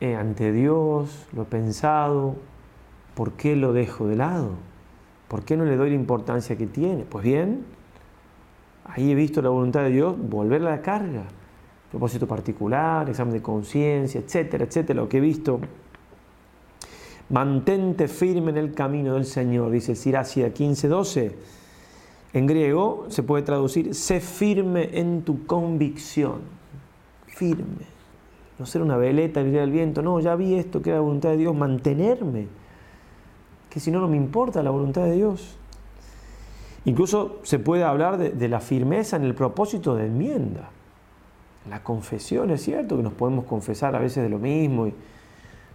eh, 0.00 0.14
ante 0.14 0.52
Dios, 0.52 1.26
lo 1.32 1.42
he 1.42 1.46
pensado, 1.46 2.36
¿por 3.18 3.32
qué 3.32 3.56
lo 3.56 3.72
dejo 3.72 4.06
de 4.06 4.14
lado? 4.14 4.50
¿Por 5.26 5.42
qué 5.44 5.56
no 5.56 5.64
le 5.64 5.76
doy 5.76 5.90
la 5.90 5.96
importancia 5.96 6.56
que 6.56 6.68
tiene? 6.68 7.02
Pues 7.02 7.24
bien, 7.24 7.64
ahí 8.84 9.10
he 9.10 9.14
visto 9.16 9.42
la 9.42 9.48
voluntad 9.48 9.82
de 9.82 9.90
Dios 9.90 10.14
volver 10.16 10.62
a 10.62 10.66
la 10.66 10.82
carga. 10.82 11.24
Propósito 11.90 12.28
particular, 12.28 13.10
examen 13.10 13.34
de 13.34 13.42
conciencia, 13.42 14.20
etcétera, 14.20 14.66
etcétera, 14.66 15.00
lo 15.00 15.08
que 15.08 15.16
he 15.16 15.20
visto. 15.20 15.58
Mantente 17.30 18.06
firme 18.06 18.52
en 18.52 18.56
el 18.56 18.72
camino 18.72 19.14
del 19.14 19.24
Señor, 19.24 19.72
dice 19.72 19.96
Siracia 19.96 20.54
15:12. 20.54 21.32
En 22.34 22.46
griego 22.46 23.06
se 23.08 23.24
puede 23.24 23.42
traducir, 23.42 23.96
sé 23.96 24.20
firme 24.20 24.90
en 24.92 25.22
tu 25.22 25.44
convicción. 25.44 26.42
Firme. 27.26 27.84
No 28.60 28.64
ser 28.64 28.80
una 28.80 28.96
veleta, 28.96 29.42
vivir 29.42 29.58
al 29.58 29.72
viento. 29.72 30.02
No, 30.02 30.20
ya 30.20 30.36
vi 30.36 30.54
esto 30.54 30.80
que 30.80 30.90
era 30.90 30.98
la 30.98 31.02
voluntad 31.02 31.30
de 31.30 31.38
Dios, 31.38 31.56
mantenerme 31.56 32.46
que 33.70 33.80
si 33.80 33.90
no, 33.90 34.00
no 34.00 34.08
me 34.08 34.16
importa 34.16 34.62
la 34.62 34.70
voluntad 34.70 35.02
de 35.02 35.12
Dios. 35.12 35.58
Incluso 36.84 37.40
se 37.42 37.58
puede 37.58 37.84
hablar 37.84 38.16
de, 38.16 38.48
la 38.48 38.60
firmeza 38.60 39.16
en 39.16 39.24
el 39.24 39.34
propósito 39.34 39.94
de 39.94 40.06
enmienda. 40.06 40.70
La 41.68 41.82
confesión, 41.82 42.50
es 42.50 42.62
cierto 42.62 42.96
que 42.96 43.02
nos 43.02 43.12
podemos 43.12 43.44
confesar 43.44 43.94
a 43.94 43.98
veces 43.98 44.22
de 44.22 44.30
lo 44.30 44.38
mismo, 44.38 44.88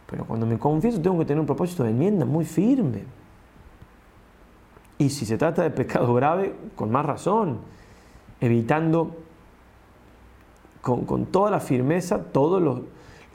pero 0.09 0.25
cuando 0.25 0.45
me 0.45 0.57
confieso 0.57 0.99
tengo 0.99 1.19
que 1.19 1.25
tener 1.25 1.39
un 1.39 1.45
propósito 1.45 1.83
de 1.83 1.91
enmienda 1.91 2.25
muy 2.25 2.45
firme. 2.45 3.03
Y 4.97 5.09
si 5.09 5.25
se 5.25 5.37
trata 5.37 5.61
de 5.61 5.69
pecado 5.69 6.13
grave, 6.15 6.55
con 6.75 6.89
más 6.89 7.05
razón, 7.05 7.59
evitando 8.39 9.15
con, 10.81 11.25
toda 11.27 11.51
la 11.51 11.59
firmeza 11.59 12.23
todo 12.23 12.59
lo, 12.59 12.83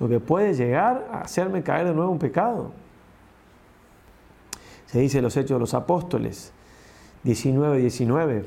lo 0.01 0.09
que 0.09 0.21
puede 0.21 0.55
llegar 0.55 1.09
a 1.13 1.21
hacerme 1.21 1.63
caer 1.63 1.87
de 1.87 1.95
nuevo 1.95 2.13
en 2.13 2.19
pecado. 2.19 2.73
Se 4.89 5.01
dice 5.01 5.19
en 5.19 5.25
los 5.25 5.37
Hechos 5.37 5.57
de 5.57 5.61
los 5.61 5.75
Apóstoles 5.75 6.53
19, 7.25 7.79
19. 7.79 8.45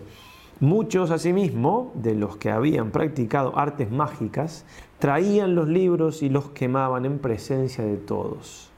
Muchos 0.60 1.12
asimismo, 1.12 1.91
de 1.95 2.15
los 2.15 2.38
que 2.38 2.50
habían 2.50 2.91
practicado 2.91 3.57
artes 3.57 3.91
mágicas, 3.91 4.65
traían 4.98 5.53
los 5.53 5.67
libros 5.67 6.24
y 6.24 6.29
los 6.29 6.50
quemaban 6.50 7.05
en 7.05 7.19
presencia 7.19 7.83
de 7.83 7.98
todos. 7.98 8.71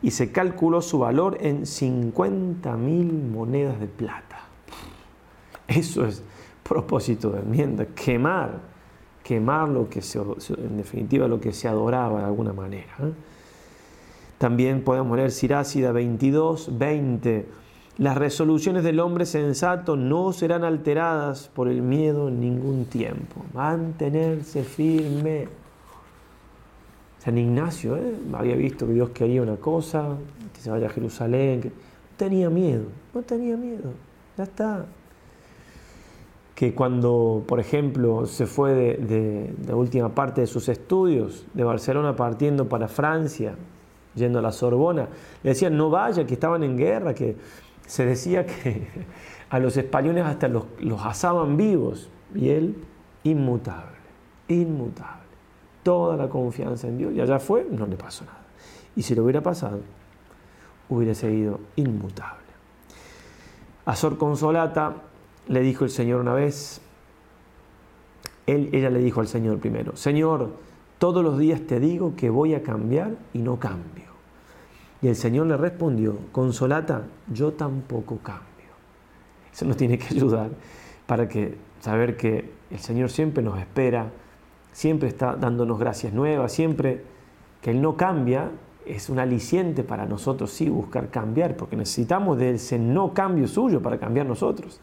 Y 0.00 0.12
se 0.12 0.32
calculó 0.32 0.80
su 0.80 0.98
valor 0.98 1.36
en 1.40 1.66
50 1.66 2.76
mil 2.76 3.12
monedas 3.12 3.78
de 3.78 3.86
plata. 3.86 4.40
Eso 5.68 6.06
es 6.06 6.22
propósito 6.62 7.30
de 7.30 7.40
enmienda, 7.40 7.86
quemar, 7.86 8.60
quemar 9.22 9.68
lo 9.68 9.88
que 9.88 10.00
se, 10.00 10.18
en 10.18 10.78
definitiva 10.78 11.28
lo 11.28 11.40
que 11.40 11.52
se 11.52 11.68
adoraba 11.68 12.20
de 12.20 12.26
alguna 12.26 12.54
manera. 12.54 12.94
También 14.42 14.82
podemos 14.82 15.16
leer 15.16 15.30
Sirácida 15.30 15.92
22, 15.92 16.76
20. 16.76 17.46
Las 17.98 18.18
resoluciones 18.18 18.82
del 18.82 18.98
hombre 18.98 19.24
sensato 19.24 19.94
no 19.94 20.32
serán 20.32 20.64
alteradas 20.64 21.48
por 21.54 21.68
el 21.68 21.80
miedo 21.80 22.26
en 22.26 22.40
ningún 22.40 22.86
tiempo. 22.86 23.44
Mantenerse 23.54 24.64
firme. 24.64 25.46
San 27.20 27.38
Ignacio 27.38 27.96
¿eh? 27.96 28.16
había 28.32 28.56
visto 28.56 28.84
que 28.84 28.94
Dios 28.94 29.10
quería 29.10 29.42
una 29.42 29.58
cosa, 29.58 30.16
que 30.52 30.60
se 30.60 30.72
vaya 30.72 30.88
a 30.88 30.90
Jerusalén. 30.90 31.60
Que... 31.60 31.70
Tenía 32.16 32.50
miedo, 32.50 32.86
no 33.14 33.22
tenía 33.22 33.56
miedo. 33.56 33.92
Ya 34.36 34.42
está. 34.42 34.86
Que 36.56 36.74
cuando, 36.74 37.44
por 37.46 37.60
ejemplo, 37.60 38.26
se 38.26 38.46
fue 38.46 38.72
de 38.74 39.54
la 39.68 39.76
última 39.76 40.08
parte 40.08 40.40
de 40.40 40.48
sus 40.48 40.68
estudios 40.68 41.46
de 41.54 41.62
Barcelona 41.62 42.16
partiendo 42.16 42.68
para 42.68 42.88
Francia, 42.88 43.54
yendo 44.14 44.38
a 44.38 44.42
la 44.42 44.52
Sorbona. 44.52 45.08
Le 45.42 45.50
decían, 45.50 45.76
no 45.76 45.90
vaya, 45.90 46.26
que 46.26 46.34
estaban 46.34 46.62
en 46.62 46.76
guerra, 46.76 47.14
que 47.14 47.36
se 47.86 48.06
decía 48.06 48.46
que 48.46 48.88
a 49.50 49.58
los 49.58 49.76
españoles 49.76 50.24
hasta 50.24 50.48
los, 50.48 50.64
asaban 51.04 51.56
vivos. 51.56 52.08
Y 52.34 52.48
él, 52.48 52.76
inmutable, 53.24 53.96
inmutable. 54.48 55.22
Toda 55.82 56.16
la 56.16 56.28
confianza 56.28 56.88
en 56.88 56.98
Dios. 56.98 57.12
Y 57.12 57.20
allá 57.20 57.38
fue, 57.38 57.66
no 57.70 57.86
le 57.86 57.96
pasó 57.96 58.24
nada. 58.24 58.38
Y 58.96 59.02
si 59.02 59.14
le 59.14 59.20
hubiera 59.20 59.42
pasado, 59.42 59.80
hubiera 60.88 61.14
seguido 61.14 61.60
inmutable. 61.76 62.40
A 63.84 63.96
Sor 63.96 64.16
Consolata 64.16 64.94
le 65.48 65.60
dijo 65.60 65.84
el 65.84 65.90
Señor 65.90 66.20
una 66.20 66.34
vez, 66.34 66.80
él, 68.46 68.70
ella 68.72 68.90
le 68.90 69.00
dijo 69.00 69.20
al 69.20 69.28
Señor 69.28 69.58
primero, 69.58 69.96
Señor, 69.96 70.50
todos 71.02 71.24
los 71.24 71.36
días 71.36 71.60
te 71.62 71.80
digo 71.80 72.14
que 72.14 72.30
voy 72.30 72.54
a 72.54 72.62
cambiar 72.62 73.16
y 73.32 73.40
no 73.40 73.58
cambio. 73.58 74.04
Y 75.02 75.08
el 75.08 75.16
Señor 75.16 75.48
le 75.48 75.56
respondió, 75.56 76.16
consolata, 76.30 77.02
yo 77.26 77.54
tampoco 77.54 78.18
cambio. 78.18 78.70
Eso 79.52 79.64
nos 79.64 79.76
tiene 79.76 79.98
que 79.98 80.14
ayudar 80.14 80.50
para 81.04 81.28
que 81.28 81.58
saber 81.80 82.16
que 82.16 82.52
el 82.70 82.78
Señor 82.78 83.10
siempre 83.10 83.42
nos 83.42 83.58
espera, 83.58 84.12
siempre 84.70 85.08
está 85.08 85.34
dándonos 85.34 85.76
gracias 85.76 86.12
nuevas, 86.12 86.52
siempre 86.52 87.02
que 87.60 87.72
Él 87.72 87.82
no 87.82 87.96
cambia, 87.96 88.52
es 88.86 89.10
un 89.10 89.18
aliciente 89.18 89.82
para 89.82 90.06
nosotros 90.06 90.52
sí 90.52 90.68
buscar 90.68 91.10
cambiar, 91.10 91.56
porque 91.56 91.74
necesitamos 91.74 92.38
de 92.38 92.50
ese 92.50 92.78
no 92.78 93.12
cambio 93.12 93.48
suyo 93.48 93.82
para 93.82 93.98
cambiar 93.98 94.26
nosotros. 94.26 94.78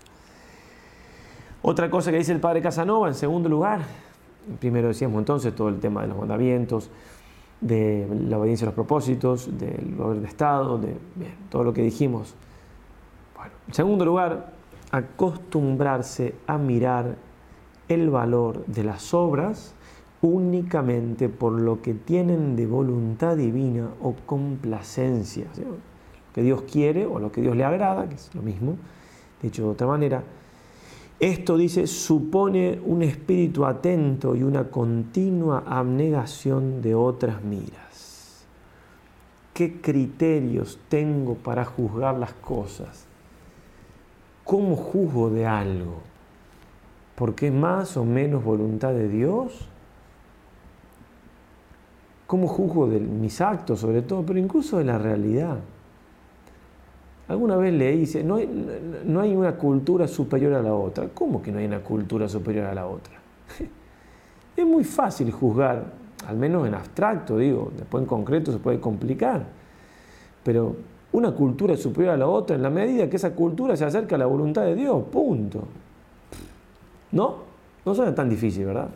Otra 1.61 1.89
cosa 1.89 2.11
que 2.11 2.17
dice 2.17 2.33
el 2.33 2.41
Padre 2.41 2.61
Casanova, 2.61 3.07
en 3.07 3.15
segundo 3.15 3.47
lugar, 3.47 4.08
primero 4.59 4.87
decíamos 4.87 5.19
entonces 5.19 5.55
todo 5.55 5.69
el 5.69 5.79
tema 5.79 6.01
de 6.01 6.07
los 6.07 6.17
mandamientos, 6.17 6.89
de 7.61 8.07
la 8.27 8.37
obediencia 8.37 8.65
a 8.65 8.69
los 8.69 8.75
propósitos, 8.75 9.57
del 9.57 9.95
gobierno 9.95 10.21
de 10.21 10.27
Estado, 10.27 10.77
de 10.77 10.95
todo 11.49 11.63
lo 11.63 11.73
que 11.73 11.81
dijimos. 11.81 12.35
Bueno, 13.35 13.51
en 13.67 13.73
segundo 13.73 14.05
lugar, 14.05 14.53
acostumbrarse 14.91 16.35
a 16.47 16.57
mirar 16.57 17.15
el 17.87 18.09
valor 18.09 18.65
de 18.65 18.83
las 18.83 19.13
obras 19.13 19.73
únicamente 20.21 21.29
por 21.29 21.53
lo 21.53 21.81
que 21.81 21.93
tienen 21.93 22.55
de 22.55 22.65
voluntad 22.65 23.37
divina 23.37 23.89
o 24.01 24.13
complacencia. 24.25 25.45
Lo 25.57 25.77
que 26.33 26.41
Dios 26.41 26.63
quiere 26.63 27.05
o 27.05 27.19
lo 27.19 27.31
que 27.31 27.41
Dios 27.41 27.55
le 27.55 27.63
agrada, 27.63 28.07
que 28.07 28.15
es 28.15 28.33
lo 28.35 28.41
mismo, 28.41 28.75
dicho 29.41 29.63
de 29.63 29.69
otra 29.69 29.87
manera, 29.87 30.23
esto 31.19 31.57
dice, 31.57 31.85
supone 31.85 32.79
un 32.85 33.03
espíritu 33.03 33.65
atento 33.65 34.35
y 34.35 34.43
una 34.43 34.69
continua 34.69 35.63
abnegación 35.65 36.81
de 36.81 36.95
otras 36.95 37.43
miras. 37.43 38.45
¿Qué 39.53 39.81
criterios 39.81 40.79
tengo 40.87 41.35
para 41.35 41.65
juzgar 41.65 42.17
las 42.17 42.31
cosas? 42.31 43.05
¿Cómo 44.45 44.77
juzgo 44.77 45.29
de 45.29 45.45
algo? 45.45 45.99
¿Porque 47.15 47.47
es 47.47 47.53
más 47.53 47.97
o 47.97 48.05
menos 48.05 48.41
voluntad 48.41 48.93
de 48.93 49.09
Dios? 49.09 49.67
¿Cómo 52.27 52.47
juzgo 52.47 52.87
de 52.87 53.01
mis 53.01 53.41
actos 53.41 53.81
sobre 53.81 54.01
todo, 54.01 54.25
pero 54.25 54.39
incluso 54.39 54.77
de 54.77 54.85
la 54.85 54.97
realidad? 54.97 55.59
Alguna 57.29 57.57
vez 57.57 57.71
le 57.71 57.91
dice, 57.95 58.23
no 58.23 58.37
hay, 58.37 58.49
no 59.05 59.21
hay 59.21 59.35
una 59.35 59.55
cultura 59.55 60.07
superior 60.07 60.51
a 60.55 60.63
la 60.63 60.73
otra. 60.73 61.09
¿Cómo 61.13 61.43
que 61.43 61.51
no 61.51 61.59
hay 61.59 61.65
una 61.65 61.81
cultura 61.81 62.27
superior 62.27 62.65
a 62.65 62.73
la 62.73 62.87
otra? 62.87 63.13
es 64.57 64.65
muy 64.65 64.83
fácil 64.83 65.31
juzgar, 65.31 65.85
al 66.25 66.37
menos 66.37 66.67
en 66.67 66.73
abstracto, 66.73 67.37
digo, 67.37 67.71
después 67.77 68.01
en 68.01 68.07
concreto 68.07 68.51
se 68.51 68.57
puede 68.57 68.79
complicar. 68.79 69.45
Pero 70.43 70.75
una 71.11 71.31
cultura 71.31 71.77
superior 71.77 72.15
a 72.15 72.17
la 72.17 72.25
otra 72.25 72.55
en 72.55 72.63
la 72.63 72.71
medida 72.71 73.07
que 73.07 73.17
esa 73.17 73.35
cultura 73.35 73.77
se 73.77 73.85
acerca 73.85 74.15
a 74.15 74.19
la 74.19 74.25
voluntad 74.25 74.63
de 74.63 74.73
Dios, 74.73 75.03
punto. 75.11 75.65
¿No? 77.11 77.35
No 77.85 77.93
suena 77.93 78.15
tan 78.15 78.27
difícil, 78.27 78.65
¿verdad? 78.65 78.89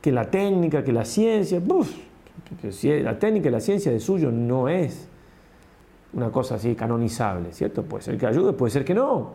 Que 0.00 0.12
la 0.12 0.30
técnica, 0.30 0.84
que 0.84 0.92
la 0.92 1.04
ciencia, 1.04 1.60
la 3.02 3.18
técnica 3.18 3.48
y 3.48 3.52
la 3.52 3.60
ciencia 3.60 3.90
de 3.90 3.98
suyo 3.98 4.30
no 4.30 4.68
es 4.68 5.09
una 6.12 6.30
cosa 6.30 6.56
así 6.56 6.74
canonizable, 6.74 7.52
¿cierto? 7.52 7.82
Puede 7.82 8.02
ser 8.02 8.18
que 8.18 8.26
ayude, 8.26 8.52
puede 8.52 8.70
ser 8.70 8.84
que 8.84 8.94
no. 8.94 9.32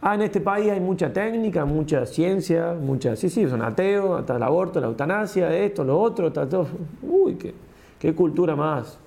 Ah, 0.00 0.14
en 0.14 0.22
este 0.22 0.40
país 0.40 0.70
hay 0.70 0.80
mucha 0.80 1.12
técnica, 1.12 1.64
mucha 1.64 2.04
ciencia, 2.04 2.74
mucha... 2.74 3.16
Sí, 3.16 3.30
sí, 3.30 3.48
son 3.48 3.62
ateos, 3.62 4.20
hasta 4.20 4.36
el 4.36 4.42
aborto, 4.42 4.80
la 4.80 4.88
eutanasia, 4.88 5.56
esto, 5.56 5.84
lo 5.84 5.98
otro, 5.98 6.26
está 6.26 6.48
todo... 6.48 6.66
Uy, 7.02 7.36
qué, 7.36 7.54
qué 7.98 8.14
cultura 8.14 8.54
más, 8.54 8.98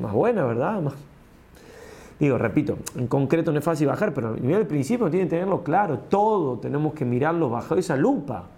más 0.00 0.12
buena, 0.12 0.44
¿verdad? 0.44 0.80
Más... 0.80 0.94
Digo, 2.20 2.38
repito, 2.38 2.78
en 2.96 3.08
concreto 3.08 3.50
no 3.50 3.58
es 3.58 3.64
fácil 3.64 3.88
bajar, 3.88 4.14
pero 4.14 4.28
a 4.28 4.36
nivel 4.36 4.58
del 4.58 4.66
principio 4.66 5.10
tienen 5.10 5.28
que 5.28 5.36
tenerlo 5.36 5.64
claro. 5.64 5.98
Todo 6.08 6.58
tenemos 6.58 6.94
que 6.94 7.04
mirarlo 7.04 7.50
bajo 7.50 7.74
esa 7.74 7.96
lupa 7.96 8.50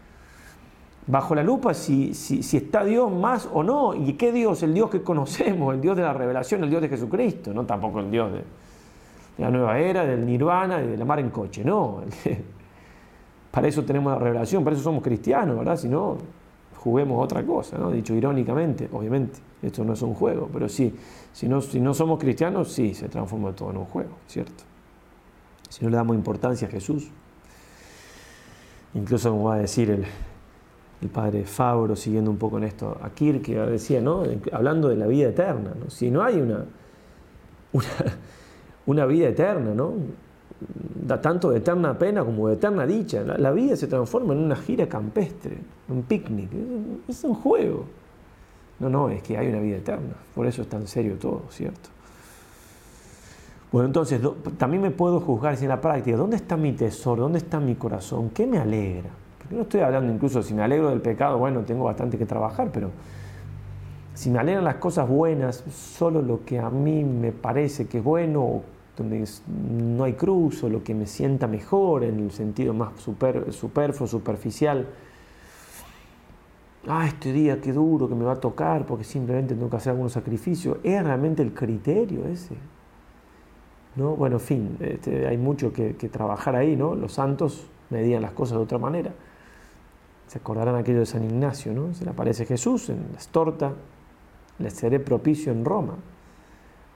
bajo 1.07 1.35
la 1.35 1.43
lupa 1.43 1.73
si, 1.73 2.15
si, 2.15 2.57
está 2.57 2.85
Dios 2.85 3.11
más 3.11 3.49
o 3.53 3.63
no. 3.63 3.95
¿Y 3.95 4.15
qué 4.15 4.33
Dios? 4.33 4.63
El 4.63 4.75
Dios 4.75 4.91
que 4.91 5.03
conocemos, 5.03 5.75
el 5.75 5.81
Dios 5.81 5.97
de 5.97 6.03
la 6.03 6.13
revelación, 6.13 6.65
el 6.65 6.71
Dios 6.71 6.83
de 6.83 6.89
Jesucristo, 6.89 7.55
no 7.55 7.65
tampoco 7.65 8.01
el 8.01 8.11
Dios 8.11 8.33
de, 8.33 8.43
la 9.39 9.51
nueva 9.51 9.79
era, 9.79 10.05
del 10.05 10.25
nirvana 10.25 10.83
y 10.83 10.87
de 10.87 10.97
la 10.97 11.05
mar 11.05 11.21
en 11.21 11.31
coche, 11.31 11.65
no. 11.65 12.03
Para 13.51 13.69
eso 13.69 13.85
tenemos 13.85 14.13
la 14.13 14.19
revelación, 14.19 14.63
para 14.63 14.77
eso 14.77 14.85
somos 14.85 15.03
cristianos, 15.03 15.57
¿verdad? 15.57 15.79
Si 15.79 15.89
no, 15.89 16.19
juguemos 16.77 17.25
otra 17.25 17.43
cosa, 17.43 17.79
¿no? 17.79 17.91
Dicho 17.91 18.13
irónicamente, 18.13 18.87
obviamente, 18.93 19.39
esto 19.63 19.83
no 19.83 19.95
es 19.95 20.03
un 20.03 20.13
juego, 20.13 20.51
pero 20.53 20.69
sí, 20.69 20.95
si 21.33 21.49
no, 21.49 21.63
si 21.63 21.81
no 21.81 21.95
somos 21.95 22.19
cristianos, 22.19 22.71
sí, 22.71 22.93
se 22.93 23.09
transforma 23.09 23.53
todo 23.53 23.71
en 23.71 23.79
un 23.79 23.87
juego, 23.87 24.11
¿cierto? 24.27 24.63
Si 25.71 25.83
no 25.83 25.91
le 25.91 25.97
damos 25.97 26.17
importancia 26.17 26.69
a 26.69 26.71
Jesús, 26.71 27.11
incluso 28.93 29.31
como 29.31 29.45
va 29.45 29.55
a 29.55 29.59
decir 29.59 29.89
el, 29.91 30.05
el 31.03 31.09
padre 31.09 31.45
Fabro, 31.45 31.95
siguiendo 31.95 32.31
un 32.31 32.39
poco 32.39 32.59
en 32.59 32.65
esto, 32.65 32.97
a 33.03 33.11
Kierkegaard 33.11 33.71
decía, 33.71 34.01
¿no? 34.01 34.25
hablando 34.53 34.89
de 34.89 34.97
la 34.97 35.07
vida 35.07 35.29
eterna, 35.29 35.73
¿no? 35.79 35.91
si 35.91 36.11
no 36.11 36.23
hay 36.23 36.41
una, 36.41 36.65
una, 38.87 39.07
vida 39.07 39.29
eterna, 39.29 39.75
¿no? 39.75 39.93
da 41.05 41.21
tanto 41.21 41.51
de 41.51 41.59
eterna 41.59 41.99
pena 41.99 42.25
como 42.25 42.49
de 42.49 42.55
eterna 42.55 42.87
dicha, 42.87 43.23
la, 43.23 43.51
vida 43.51 43.77
se 43.77 43.87
transforma 43.87 44.33
en 44.33 44.41
una 44.41 44.57
gira 44.57 44.89
campestre, 44.89 45.59
un 45.89 46.03
picnic, 46.03 46.51
es, 47.07 47.23
un 47.25 47.35
juego. 47.35 47.85
No, 48.79 48.89
no, 48.91 49.09
es 49.09 49.23
que 49.23 49.37
hay 49.37 49.49
una 49.49 49.61
vida 49.61 49.77
eterna, 49.77 50.15
por 50.35 50.47
eso 50.47 50.63
es 50.63 50.69
tan 50.69 50.87
serio 50.87 51.17
todo, 51.19 51.43
¿cierto? 51.51 51.91
Bueno, 53.71 53.87
entonces, 53.87 54.21
también 54.57 54.83
me 54.83 54.91
puedo 54.91 55.21
juzgar 55.21 55.57
si 55.57 55.65
en 55.65 55.71
la 55.71 55.81
práctica, 55.81 56.17
¿dónde 56.17 56.37
está 56.37 56.57
mi 56.57 56.73
tesoro? 56.73 57.25
¿Dónde 57.25 57.39
está 57.39 57.61
mi 57.61 57.75
corazón? 57.75 58.31
¿Qué 58.31 58.47
me 58.47 58.59
alegra? 58.59 59.11
No 59.51 59.63
estoy 59.63 59.81
hablando 59.81 60.13
incluso, 60.13 60.43
si 60.43 60.55
me 60.55 60.63
alegro 60.63 60.91
del 60.91 61.01
pecado, 61.01 61.39
bueno, 61.39 61.63
tengo 61.63 61.85
bastante 61.85 62.19
que 62.19 62.27
trabajar, 62.27 62.71
pero 62.73 62.91
si 64.15 64.31
me 64.31 64.39
alegran 64.39 64.65
las 64.65 64.77
cosas 64.77 65.09
buenas, 65.09 65.63
solo 65.71 66.23
lo 66.23 66.45
que 66.45 66.59
a 66.59 66.71
mí 66.71 67.05
me 67.05 67.33
parece 67.33 67.87
que 67.87 67.99
es 67.99 68.05
bueno, 68.05 68.63
donde 68.97 69.25
no 69.47 70.05
hay 70.05 70.15
cruz, 70.15 70.65
o 70.65 70.71
lo 70.71 70.83
que 70.83 70.95
me 70.95 71.07
sienta 71.07 71.47
mejor 71.47 72.03
en 72.03 72.21
el 72.21 72.31
sentido 72.31 72.73
más 72.73 72.99
super, 72.99 73.53
superfluo, 73.53 74.09
superficial. 74.09 74.87
Ah, 76.89 77.07
este 77.07 77.33
día 77.33 77.61
qué 77.61 77.73
duro 77.73 78.09
que 78.09 78.15
me 78.15 78.25
va 78.25 78.33
a 78.33 78.41
tocar 78.41 78.87
porque 78.87 79.05
simplemente 79.05 79.55
tengo 79.55 79.69
que 79.69 79.77
hacer 79.77 79.91
algunos 79.91 80.13
sacrificios. 80.13 80.79
¿Es 80.83 81.03
realmente 81.05 81.43
el 81.43 81.53
criterio 81.53 82.27
ese? 82.27 82.55
¿No? 83.97 84.17
Bueno, 84.17 84.37
en 84.37 84.41
fin, 84.41 84.77
este, 84.81 85.27
hay 85.27 85.37
mucho 85.37 85.73
que, 85.73 85.97
que 85.97 86.09
trabajar 86.09 86.57
ahí, 86.57 86.75
¿no? 86.75 86.95
Los 86.95 87.13
santos 87.13 87.67
medían 87.91 88.23
las 88.23 88.33
cosas 88.33 88.57
de 88.57 88.65
otra 88.65 88.79
manera. 88.79 89.13
Se 90.27 90.39
acordarán 90.39 90.75
aquello 90.75 91.01
de 91.01 91.07
San 91.07 91.25
Ignacio, 91.25 91.73
¿no? 91.73 91.95
Se 91.95 92.05
le 92.05 92.11
aparece 92.11 92.47
Jesús 92.47 92.89
en 92.89 93.07
la 93.13 93.19
estorta, 93.19 93.73
le 94.59 94.71
seré 94.71 94.99
propicio 94.99 95.53
en 95.53 95.65
Roma. 95.65 95.95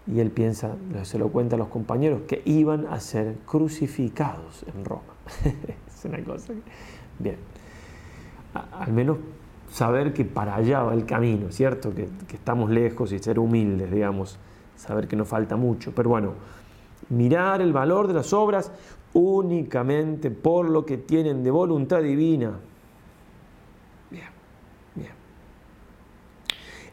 Y 0.06 0.18
él 0.18 0.30
piensa, 0.30 0.74
se 1.04 1.18
lo 1.18 1.28
cuenta 1.28 1.54
a 1.54 1.58
los 1.58 1.68
compañeros, 1.68 2.22
que 2.26 2.42
iban 2.44 2.86
a 2.86 2.98
ser 2.98 3.36
crucificados 3.46 4.64
en 4.74 4.84
Roma. 4.84 5.02
es 5.88 6.04
una 6.04 6.22
cosa 6.24 6.52
Bien. 7.18 7.36
al 8.54 8.92
menos 8.92 9.18
saber 9.70 10.12
que 10.12 10.24
para 10.24 10.56
allá 10.56 10.82
va 10.82 10.94
el 10.94 11.06
camino, 11.06 11.52
¿cierto? 11.52 11.94
Que, 11.94 12.08
que 12.26 12.36
estamos 12.36 12.70
lejos 12.70 13.12
y 13.12 13.20
ser 13.20 13.38
humildes, 13.38 13.92
digamos, 13.92 14.38
saber 14.74 15.06
que 15.06 15.14
nos 15.14 15.28
falta 15.28 15.54
mucho. 15.54 15.92
Pero 15.94 16.08
bueno, 16.08 16.32
mirar 17.10 17.60
el 17.60 17.72
valor 17.72 18.08
de 18.08 18.14
las 18.14 18.32
obras 18.32 18.72
únicamente 19.12 20.32
por 20.32 20.68
lo 20.68 20.84
que 20.84 20.98
tienen 20.98 21.44
de 21.44 21.50
voluntad 21.52 22.02
divina 22.02 22.58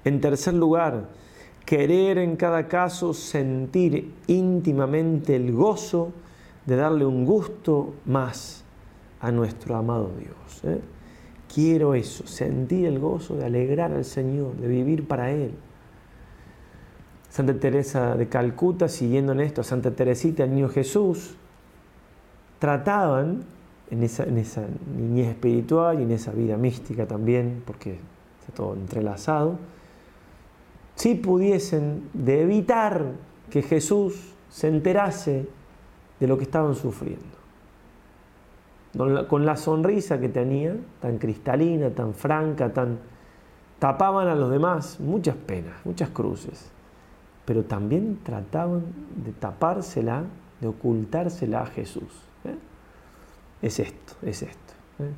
En 0.07 0.21
tercer 0.21 0.53
lugar, 0.53 1.09
querer 1.65 2.17
en 2.17 2.37
cada 2.37 2.69
caso 2.69 3.13
sentir 3.13 4.13
íntimamente 4.27 5.35
el 5.35 5.51
gozo 5.51 6.13
de 6.65 6.77
darle 6.77 7.05
un 7.05 7.25
gusto 7.25 7.93
más 8.05 8.63
a 9.19 9.33
nuestro 9.33 9.75
amado 9.75 10.09
Dios. 10.17 10.63
¿eh? 10.63 10.79
Quiero 11.53 11.93
eso, 11.93 12.25
sentir 12.25 12.85
el 12.85 12.99
gozo 12.99 13.35
de 13.35 13.47
alegrar 13.47 13.91
al 13.91 14.05
Señor, 14.05 14.55
de 14.55 14.69
vivir 14.69 15.05
para 15.05 15.29
Él. 15.29 15.51
Santa 17.29 17.59
Teresa 17.59 18.15
de 18.15 18.29
Calcuta, 18.29 18.87
siguiendo 18.87 19.33
en 19.33 19.41
esto, 19.41 19.61
Santa 19.61 19.91
Teresita, 19.91 20.45
el 20.45 20.55
niño 20.55 20.69
Jesús, 20.69 21.35
trataban 22.59 23.43
en 23.91 24.03
esa, 24.03 24.23
en 24.23 24.37
esa 24.37 24.63
niñez 24.97 25.27
espiritual 25.27 25.99
y 25.99 26.03
en 26.03 26.11
esa 26.11 26.31
vida 26.31 26.55
mística 26.55 27.05
también, 27.05 27.61
porque 27.65 27.99
está 28.39 28.53
todo 28.55 28.73
entrelazado, 28.73 29.59
si 30.97 31.13
pudiesen 31.13 32.09
de 32.13 32.41
evitar 32.41 33.05
que 33.51 33.61
Jesús 33.61 34.33
se 34.49 34.67
enterase 34.67 35.47
de 36.19 36.27
lo 36.27 36.37
que 36.37 36.43
estaban 36.43 36.73
sufriendo. 36.73 37.37
Con 39.27 39.45
la 39.45 39.57
sonrisa 39.57 40.19
que 40.19 40.27
tenía, 40.27 40.75
tan 40.99 41.19
cristalina, 41.19 41.91
tan 41.91 42.15
franca, 42.15 42.73
tan 42.73 42.97
tapaban 43.77 44.27
a 44.27 44.33
los 44.33 44.49
demás 44.49 44.99
muchas 44.99 45.35
penas, 45.35 45.75
muchas 45.85 46.09
cruces, 46.09 46.71
pero 47.45 47.63
también 47.63 48.19
trataban 48.23 48.81
de 49.23 49.33
tapársela, 49.33 50.23
de 50.59 50.67
ocultársela 50.67 51.61
a 51.61 51.65
Jesús. 51.67 52.23
¿eh? 52.43 52.57
Es 53.61 53.79
esto, 53.79 54.13
es 54.23 54.41
esto. 54.41 54.73
¿eh? 54.97 55.11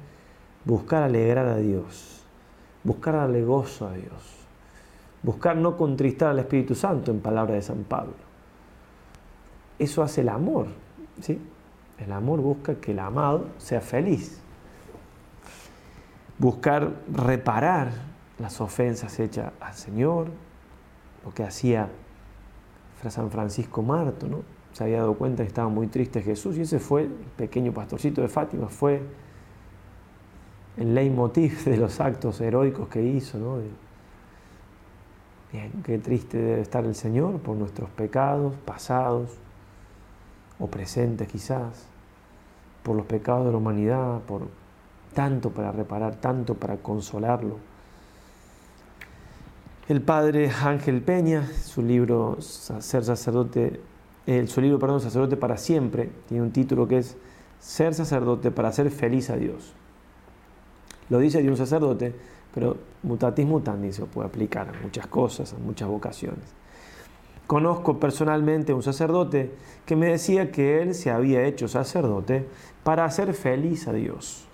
Buscar 0.66 1.04
alegrar 1.04 1.48
a 1.48 1.56
Dios, 1.56 2.22
buscar 2.84 3.16
darle 3.16 3.46
gozo 3.46 3.88
a 3.88 3.94
Dios 3.94 4.39
Buscar 5.22 5.56
no 5.58 5.76
contristar 5.76 6.30
al 6.30 6.40
Espíritu 6.40 6.76
Santo, 6.76 7.12
en 7.12 7.20
palabra 7.20 7.56
de 7.56 7.62
San 7.62 7.84
Pablo. 7.84 8.14
Eso 9.78 10.02
hace 10.04 10.22
el 10.22 10.30
amor. 10.30 10.68
¿sí? 11.22 11.40
El 11.98 12.12
amor 12.12 12.40
busca 12.42 12.76
que 12.76 12.92
el 12.92 13.00
amado 13.00 13.48
sea 13.58 13.82
feliz. 13.82 14.40
Buscar 16.38 16.94
reparar 17.12 17.92
las 18.40 18.62
ofensas 18.62 19.20
hechas 19.20 19.52
al 19.60 19.74
Señor, 19.74 20.28
lo 21.26 21.34
que 21.34 21.44
hacía 21.44 21.90
San 23.08 23.32
Francisco 23.32 23.82
Marto, 23.82 24.28
¿no? 24.28 24.42
Se 24.74 24.84
había 24.84 24.98
dado 24.98 25.14
cuenta 25.16 25.44
que 25.44 25.48
estaba 25.48 25.70
muy 25.70 25.88
triste 25.88 26.22
Jesús 26.22 26.58
y 26.58 26.62
ese 26.62 26.80
fue 26.80 27.04
el 27.04 27.10
pequeño 27.38 27.74
pastorcito 27.74 28.22
de 28.22 28.28
Fátima, 28.28 28.68
fue 28.68 29.02
el 30.78 30.94
leitmotiv 30.94 31.64
de 31.64 31.78
los 31.78 32.00
actos 32.00 32.40
heroicos 32.42 32.88
que 32.90 33.02
hizo, 33.02 33.38
¿no? 33.38 33.58
Bien, 35.52 35.72
qué 35.84 35.98
triste 35.98 36.38
debe 36.38 36.62
estar 36.62 36.86
el 36.86 36.94
Señor 36.94 37.40
por 37.40 37.58
nuestros 37.58 37.90
pecados 37.90 38.54
pasados 38.66 39.32
o 40.60 40.68
presentes 40.68 41.28
quizás, 41.28 41.88
por 42.84 42.96
los 42.96 43.08
pecados 43.08 43.46
de 43.46 43.52
la 43.52 43.58
humanidad, 43.58 44.20
por 44.22 44.48
tanto 45.16 45.50
para 45.50 45.72
reparar, 45.72 46.16
tanto 46.18 46.54
para 46.54 46.78
consolarlo. 46.78 47.58
El 49.88 50.04
padre 50.04 50.52
Ángel 50.52 51.02
Peña, 51.02 51.48
su 51.48 51.82
libro 51.82 52.38
Ser 52.42 53.04
sacerdote, 53.04 53.82
eh, 54.28 54.46
su 54.46 54.62
libro, 54.62 54.78
perdón, 54.78 55.02
Sacerdote 55.02 55.36
para 55.36 55.58
siempre, 55.58 56.12
tiene 56.28 56.44
un 56.44 56.52
título 56.52 56.88
que 56.88 57.00
es 57.00 57.18
Ser 57.60 57.96
sacerdote 57.96 58.52
para 58.52 58.72
ser 58.72 58.92
feliz 58.92 59.32
a 59.32 59.36
Dios. 59.36 59.74
Lo 61.10 61.18
dice 61.18 61.42
de 61.42 61.50
un 61.50 61.58
sacerdote 61.58 62.14
pero 62.54 62.78
mutatis 63.04 63.46
mutandis 63.46 63.96
se 63.96 64.06
puede 64.06 64.28
aplicar 64.28 64.70
a 64.70 64.82
muchas 64.82 65.08
cosas, 65.08 65.54
a 65.54 65.58
muchas 65.58 65.88
vocaciones. 65.88 66.60
Conozco 67.48 68.00
personalmente 68.00 68.72
a 68.72 68.76
un 68.76 68.84
sacerdote 68.84 69.52
que 69.86 69.96
me 69.96 70.08
decía 70.08 70.52
que 70.52 70.82
él 70.82 70.94
se 70.94 71.10
había 71.10 71.46
hecho 71.46 71.68
sacerdote 71.68 72.46
para 72.84 73.06
hacer 73.06 73.34
feliz 73.34 73.88
a 73.88 73.94
Dios. 73.94 74.46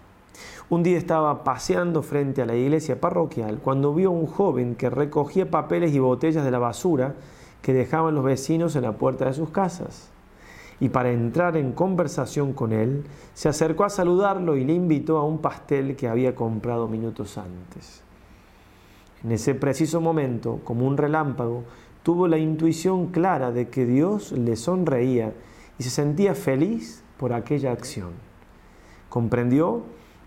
Un 0.69 0.81
día 0.81 0.97
estaba 0.97 1.43
paseando 1.43 2.01
frente 2.01 2.41
a 2.41 2.45
la 2.45 2.55
iglesia 2.55 2.99
parroquial 2.99 3.59
cuando 3.59 3.93
vio 3.93 4.09
a 4.09 4.13
un 4.13 4.25
joven 4.25 4.75
que 4.75 4.89
recogía 4.89 5.51
papeles 5.51 5.93
y 5.93 5.99
botellas 5.99 6.43
de 6.43 6.51
la 6.51 6.59
basura 6.59 7.15
que 7.61 7.73
dejaban 7.73 8.15
los 8.15 8.23
vecinos 8.23 8.75
en 8.75 8.83
la 8.83 8.93
puerta 8.93 9.25
de 9.25 9.33
sus 9.33 9.49
casas. 9.49 10.09
Y 10.79 10.89
para 10.89 11.11
entrar 11.11 11.55
en 11.57 11.71
conversación 11.71 12.53
con 12.53 12.73
él, 12.73 13.05
se 13.33 13.49
acercó 13.49 13.85
a 13.85 13.89
saludarlo 13.89 14.57
y 14.57 14.65
le 14.65 14.73
invitó 14.73 15.17
a 15.17 15.23
un 15.23 15.39
pastel 15.39 15.95
que 15.95 16.07
había 16.07 16.35
comprado 16.35 16.87
minutos 16.87 17.37
antes. 17.37 18.03
En 19.23 19.31
ese 19.31 19.55
preciso 19.55 20.01
momento, 20.01 20.59
como 20.63 20.85
un 20.85 20.97
relámpago, 20.97 21.63
tuvo 22.03 22.27
la 22.27 22.37
intuición 22.37 23.07
clara 23.07 23.51
de 23.51 23.69
que 23.69 23.85
Dios 23.85 24.31
le 24.33 24.55
sonreía 24.55 25.33
y 25.79 25.83
se 25.83 25.89
sentía 25.89 26.35
feliz 26.35 27.03
por 27.17 27.33
aquella 27.33 27.71
acción. 27.71 28.11
Comprendió, 29.09 29.83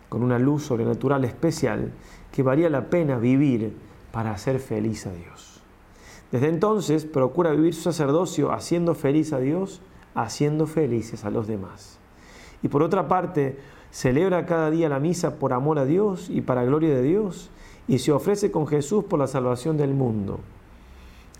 con 0.09 0.23
una 0.23 0.39
luz 0.39 0.65
sobrenatural 0.65 1.25
especial, 1.25 1.93
que 2.33 2.43
valía 2.43 2.71
la 2.71 2.89
pena 2.89 3.19
vivir 3.19 3.77
para 4.11 4.33
hacer 4.33 4.59
feliz 4.59 5.07
a 5.07 5.13
Dios. 5.13 5.63
Desde 6.33 6.49
entonces 6.49 7.05
procura 7.05 7.53
vivir 7.53 7.75
su 7.75 7.83
sacerdocio 7.83 8.53
haciendo 8.53 8.95
feliz 8.95 9.33
a 9.33 9.39
Dios, 9.39 9.81
haciendo 10.23 10.67
felices 10.67 11.25
a 11.25 11.31
los 11.31 11.47
demás. 11.47 11.99
Y 12.63 12.69
por 12.69 12.83
otra 12.83 13.07
parte, 13.07 13.59
celebra 13.91 14.47
cada 14.47 14.71
día 14.71 14.89
la 14.89 14.99
misa 14.99 15.37
por 15.37 15.53
amor 15.53 15.79
a 15.79 15.85
Dios 15.85 16.29
y 16.29 16.41
para 16.41 16.65
gloria 16.65 16.95
de 16.95 17.03
Dios, 17.03 17.51
y 17.87 17.99
se 17.99 18.13
ofrece 18.13 18.51
con 18.51 18.67
Jesús 18.67 19.05
por 19.05 19.19
la 19.19 19.29
salvación 19.29 19.77
del 19.77 19.95
mundo. 19.95 20.41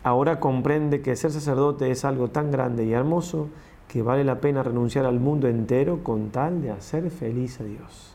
Ahora 0.05 0.39
comprende 0.41 1.03
que 1.03 1.17
ser 1.17 1.33
sacerdote 1.33 1.91
es 1.91 2.05
algo 2.05 2.29
tan 2.29 2.51
grande 2.51 2.85
y 2.85 2.93
hermoso 2.93 3.49
que 3.89 4.03
vale 4.03 4.23
la 4.23 4.41
pena 4.41 4.63
renunciar 4.63 5.07
al 5.07 5.19
mundo 5.19 5.49
entero 5.49 6.05
con 6.05 6.31
tal 6.31 6.63
de 6.63 6.71
hacer 6.71 7.11
feliz 7.11 7.61
a 7.61 7.65
Dios 7.65 8.15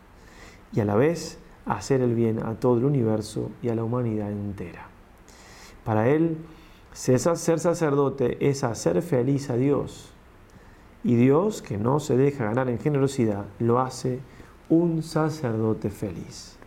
y 0.72 0.80
a 0.80 0.86
la 0.86 0.96
vez 0.96 1.40
hacer 1.66 2.02
el 2.02 2.16
bien 2.16 2.42
a 2.44 2.56
todo 2.56 2.78
el 2.78 2.86
universo 2.86 3.52
y 3.62 3.70
a 3.70 3.76
la 3.76 3.84
humanidad 3.84 4.32
entera. 4.32 4.88
Para 5.84 6.08
él, 6.10 6.38
ser 6.94 7.20
sacerdote 7.20 8.38
es 8.50 8.64
hacer 8.64 9.02
feliz 9.02 9.50
a 9.50 9.58
Dios 9.58 10.13
y 11.04 11.16
Dios, 11.16 11.62
que 11.62 11.78
no 11.78 12.00
se 12.00 12.16
deja 12.16 12.46
ganar 12.46 12.70
en 12.70 12.80
generosidad, 12.80 13.46
lo 13.60 13.80
hace 13.80 14.20
un 14.70 15.04
sacerdote 15.04 15.90
feliz. 15.90 16.58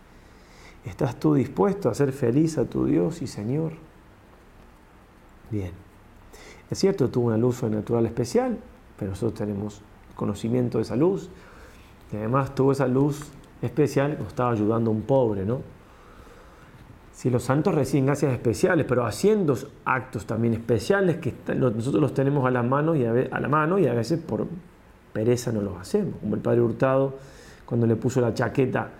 ¿Estás 0.85 1.19
tú 1.19 1.33
dispuesto 1.33 1.89
a 1.89 1.95
ser 1.95 2.13
feliz 2.13 2.57
a 2.57 2.65
tu 2.65 2.85
Dios 2.85 3.21
y 3.21 3.27
Señor? 3.27 3.73
Bien. 5.49 5.71
Es 6.69 6.79
cierto, 6.79 7.09
tuvo 7.09 7.27
una 7.27 7.37
luz 7.37 7.63
natural 7.63 8.05
especial, 8.05 8.57
pero 8.97 9.11
nosotros 9.11 9.39
tenemos 9.39 9.81
conocimiento 10.15 10.77
de 10.77 10.83
esa 10.83 10.95
luz. 10.95 11.29
Y 12.11 12.17
además 12.17 12.53
tuvo 12.53 12.71
esa 12.71 12.87
luz 12.87 13.31
especial 13.61 14.17
nos 14.19 14.27
estaba 14.29 14.51
ayudando 14.51 14.91
a 14.91 14.93
un 14.93 15.01
pobre, 15.01 15.45
¿no? 15.45 15.61
Si 17.17 17.31
los 17.31 17.41
santos 17.41 17.73
reciben 17.73 18.05
gracias 18.05 18.31
especiales, 18.31 18.85
pero 18.87 19.03
haciendo 19.03 19.57
actos 19.85 20.27
también 20.27 20.53
especiales 20.53 21.17
que 21.17 21.33
nosotros 21.55 21.99
los 21.99 22.13
tenemos 22.13 22.45
a 22.45 22.51
la 22.51 22.61
mano 22.61 22.93
y 22.93 23.05
a, 23.05 23.11
la 23.11 23.47
mano 23.47 23.79
y 23.79 23.87
a 23.87 23.93
veces 23.95 24.19
por 24.19 24.45
pereza 25.13 25.51
no 25.51 25.61
los 25.61 25.77
hacemos, 25.77 26.19
como 26.19 26.35
el 26.35 26.41
padre 26.41 26.61
Hurtado 26.61 27.15
cuando 27.65 27.87
le 27.87 27.95
puso 27.95 28.21
la 28.21 28.35
chaqueta 28.35 28.91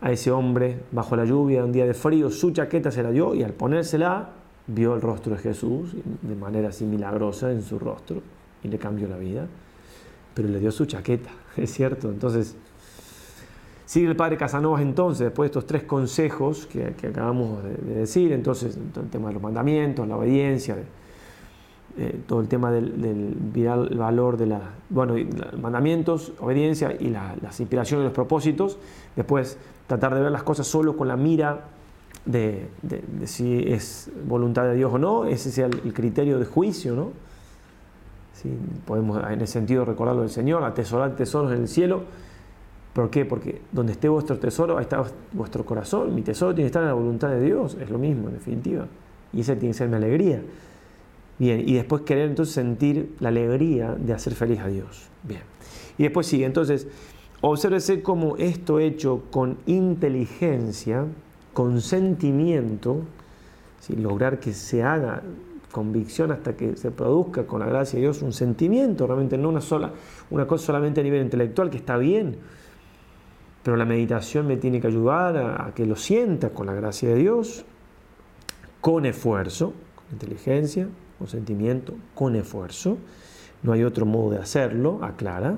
a 0.00 0.12
ese 0.12 0.30
hombre 0.30 0.78
bajo 0.92 1.16
la 1.16 1.24
lluvia, 1.24 1.64
un 1.64 1.72
día 1.72 1.86
de 1.86 1.94
frío, 1.94 2.30
su 2.30 2.52
chaqueta 2.52 2.92
se 2.92 3.02
la 3.02 3.10
dio 3.10 3.34
y 3.34 3.42
al 3.42 3.52
ponérsela 3.52 4.28
vio 4.68 4.94
el 4.94 5.00
rostro 5.00 5.34
de 5.34 5.42
Jesús 5.42 5.96
de 6.22 6.36
manera 6.36 6.68
así 6.68 6.84
milagrosa 6.84 7.50
en 7.50 7.62
su 7.62 7.80
rostro 7.80 8.22
y 8.62 8.68
le 8.68 8.78
cambió 8.78 9.08
la 9.08 9.16
vida, 9.16 9.48
pero 10.34 10.48
le 10.48 10.60
dio 10.60 10.70
su 10.70 10.86
chaqueta, 10.86 11.30
es 11.56 11.72
cierto. 11.72 12.10
Entonces, 12.10 12.54
sigue 13.86 14.08
el 14.08 14.16
padre 14.16 14.36
Casanovas 14.36 14.82
entonces, 14.82 15.24
después 15.24 15.46
de 15.46 15.52
estos 15.52 15.66
tres 15.66 15.84
consejos 15.84 16.66
que, 16.66 16.94
acabamos 17.08 17.64
de, 17.64 17.94
decir, 17.94 18.32
entonces 18.32 18.76
el 18.76 19.08
tema 19.08 19.28
de 19.28 19.34
los 19.34 19.42
mandamientos, 19.42 20.06
la 20.06 20.16
obediencia, 20.16 20.76
todo 22.26 22.40
el 22.40 22.48
tema 22.48 22.70
del, 22.70 23.34
valor 23.96 24.36
de 24.36 24.46
la, 24.46 24.60
bueno, 24.90 25.14
mandamientos, 25.58 26.32
obediencia 26.40 26.94
y 26.98 27.08
las 27.08 27.58
inspiraciones 27.60 28.04
los 28.04 28.12
propósitos, 28.12 28.78
después 29.14 29.56
tratar 29.86 30.14
de 30.14 30.20
ver 30.20 30.32
las 30.32 30.42
cosas 30.42 30.66
solo 30.66 30.96
con 30.96 31.08
la 31.08 31.16
mira 31.16 31.64
de, 32.26 32.68
si 33.24 33.64
es 33.66 34.10
voluntad 34.26 34.64
de 34.64 34.74
Dios 34.74 34.92
o 34.92 34.98
no, 34.98 35.24
ese 35.24 35.50
sea 35.50 35.66
el, 35.66 35.94
criterio 35.94 36.38
de 36.38 36.44
juicio, 36.44 36.94
¿no? 36.94 37.12
podemos 38.84 39.20
en 39.28 39.40
ese 39.40 39.54
sentido 39.54 39.84
recordarlo 39.84 40.20
del 40.20 40.30
Señor, 40.30 40.62
atesorar 40.62 41.16
tesoros 41.16 41.52
en 41.52 41.62
el 41.62 41.68
cielo. 41.68 42.04
¿Por 42.96 43.10
qué? 43.10 43.26
Porque 43.26 43.60
donde 43.72 43.92
esté 43.92 44.08
vuestro 44.08 44.38
tesoro, 44.38 44.78
ahí 44.78 44.84
está 44.84 45.04
vuestro 45.32 45.66
corazón. 45.66 46.14
Mi 46.14 46.22
tesoro 46.22 46.54
tiene 46.54 46.64
que 46.64 46.68
estar 46.68 46.80
en 46.80 46.88
la 46.88 46.94
voluntad 46.94 47.28
de 47.28 47.42
Dios, 47.42 47.76
es 47.78 47.90
lo 47.90 47.98
mismo, 47.98 48.28
en 48.28 48.34
definitiva. 48.36 48.86
Y 49.34 49.42
esa 49.42 49.52
tiene 49.52 49.74
que 49.74 49.74
ser 49.74 49.90
mi 49.90 49.96
alegría. 49.96 50.40
Bien, 51.38 51.60
y 51.68 51.74
después 51.74 52.00
querer 52.04 52.30
entonces 52.30 52.54
sentir 52.54 53.14
la 53.20 53.28
alegría 53.28 53.94
de 53.94 54.14
hacer 54.14 54.34
feliz 54.34 54.60
a 54.60 54.68
Dios. 54.68 55.10
Bien. 55.24 55.42
Y 55.98 56.04
después 56.04 56.26
sigue, 56.26 56.46
entonces, 56.46 56.88
obsérvese 57.42 58.00
cómo 58.00 58.38
esto 58.38 58.80
hecho 58.80 59.24
con 59.30 59.58
inteligencia, 59.66 61.04
con 61.52 61.82
sentimiento, 61.82 63.02
lograr 63.94 64.40
que 64.40 64.54
se 64.54 64.82
haga 64.82 65.22
convicción 65.70 66.32
hasta 66.32 66.56
que 66.56 66.78
se 66.78 66.90
produzca 66.90 67.46
con 67.46 67.60
la 67.60 67.66
gracia 67.66 67.98
de 67.98 68.06
Dios 68.06 68.22
un 68.22 68.32
sentimiento, 68.32 69.06
realmente 69.06 69.36
no 69.36 69.50
una 69.50 69.60
sola, 69.60 69.92
una 70.30 70.46
cosa 70.46 70.64
solamente 70.64 71.02
a 71.02 71.04
nivel 71.04 71.20
intelectual, 71.20 71.68
que 71.68 71.76
está 71.76 71.98
bien, 71.98 72.38
pero 73.66 73.76
la 73.76 73.84
meditación 73.84 74.46
me 74.46 74.56
tiene 74.56 74.80
que 74.80 74.86
ayudar 74.86 75.36
a, 75.36 75.72
que 75.74 75.86
lo 75.86 75.96
sienta 75.96 76.50
con 76.50 76.66
la 76.66 76.72
gracia 76.72 77.08
de 77.08 77.16
Dios, 77.16 77.64
con 78.80 79.04
esfuerzo, 79.06 79.72
con 79.96 80.04
inteligencia, 80.12 80.86
con 81.18 81.26
sentimiento, 81.26 81.94
con 82.14 82.36
esfuerzo. 82.36 82.96
No 83.64 83.72
hay 83.72 83.82
otro 83.82 84.06
modo 84.06 84.30
de 84.30 84.38
hacerlo, 84.38 85.00
aclara. 85.02 85.56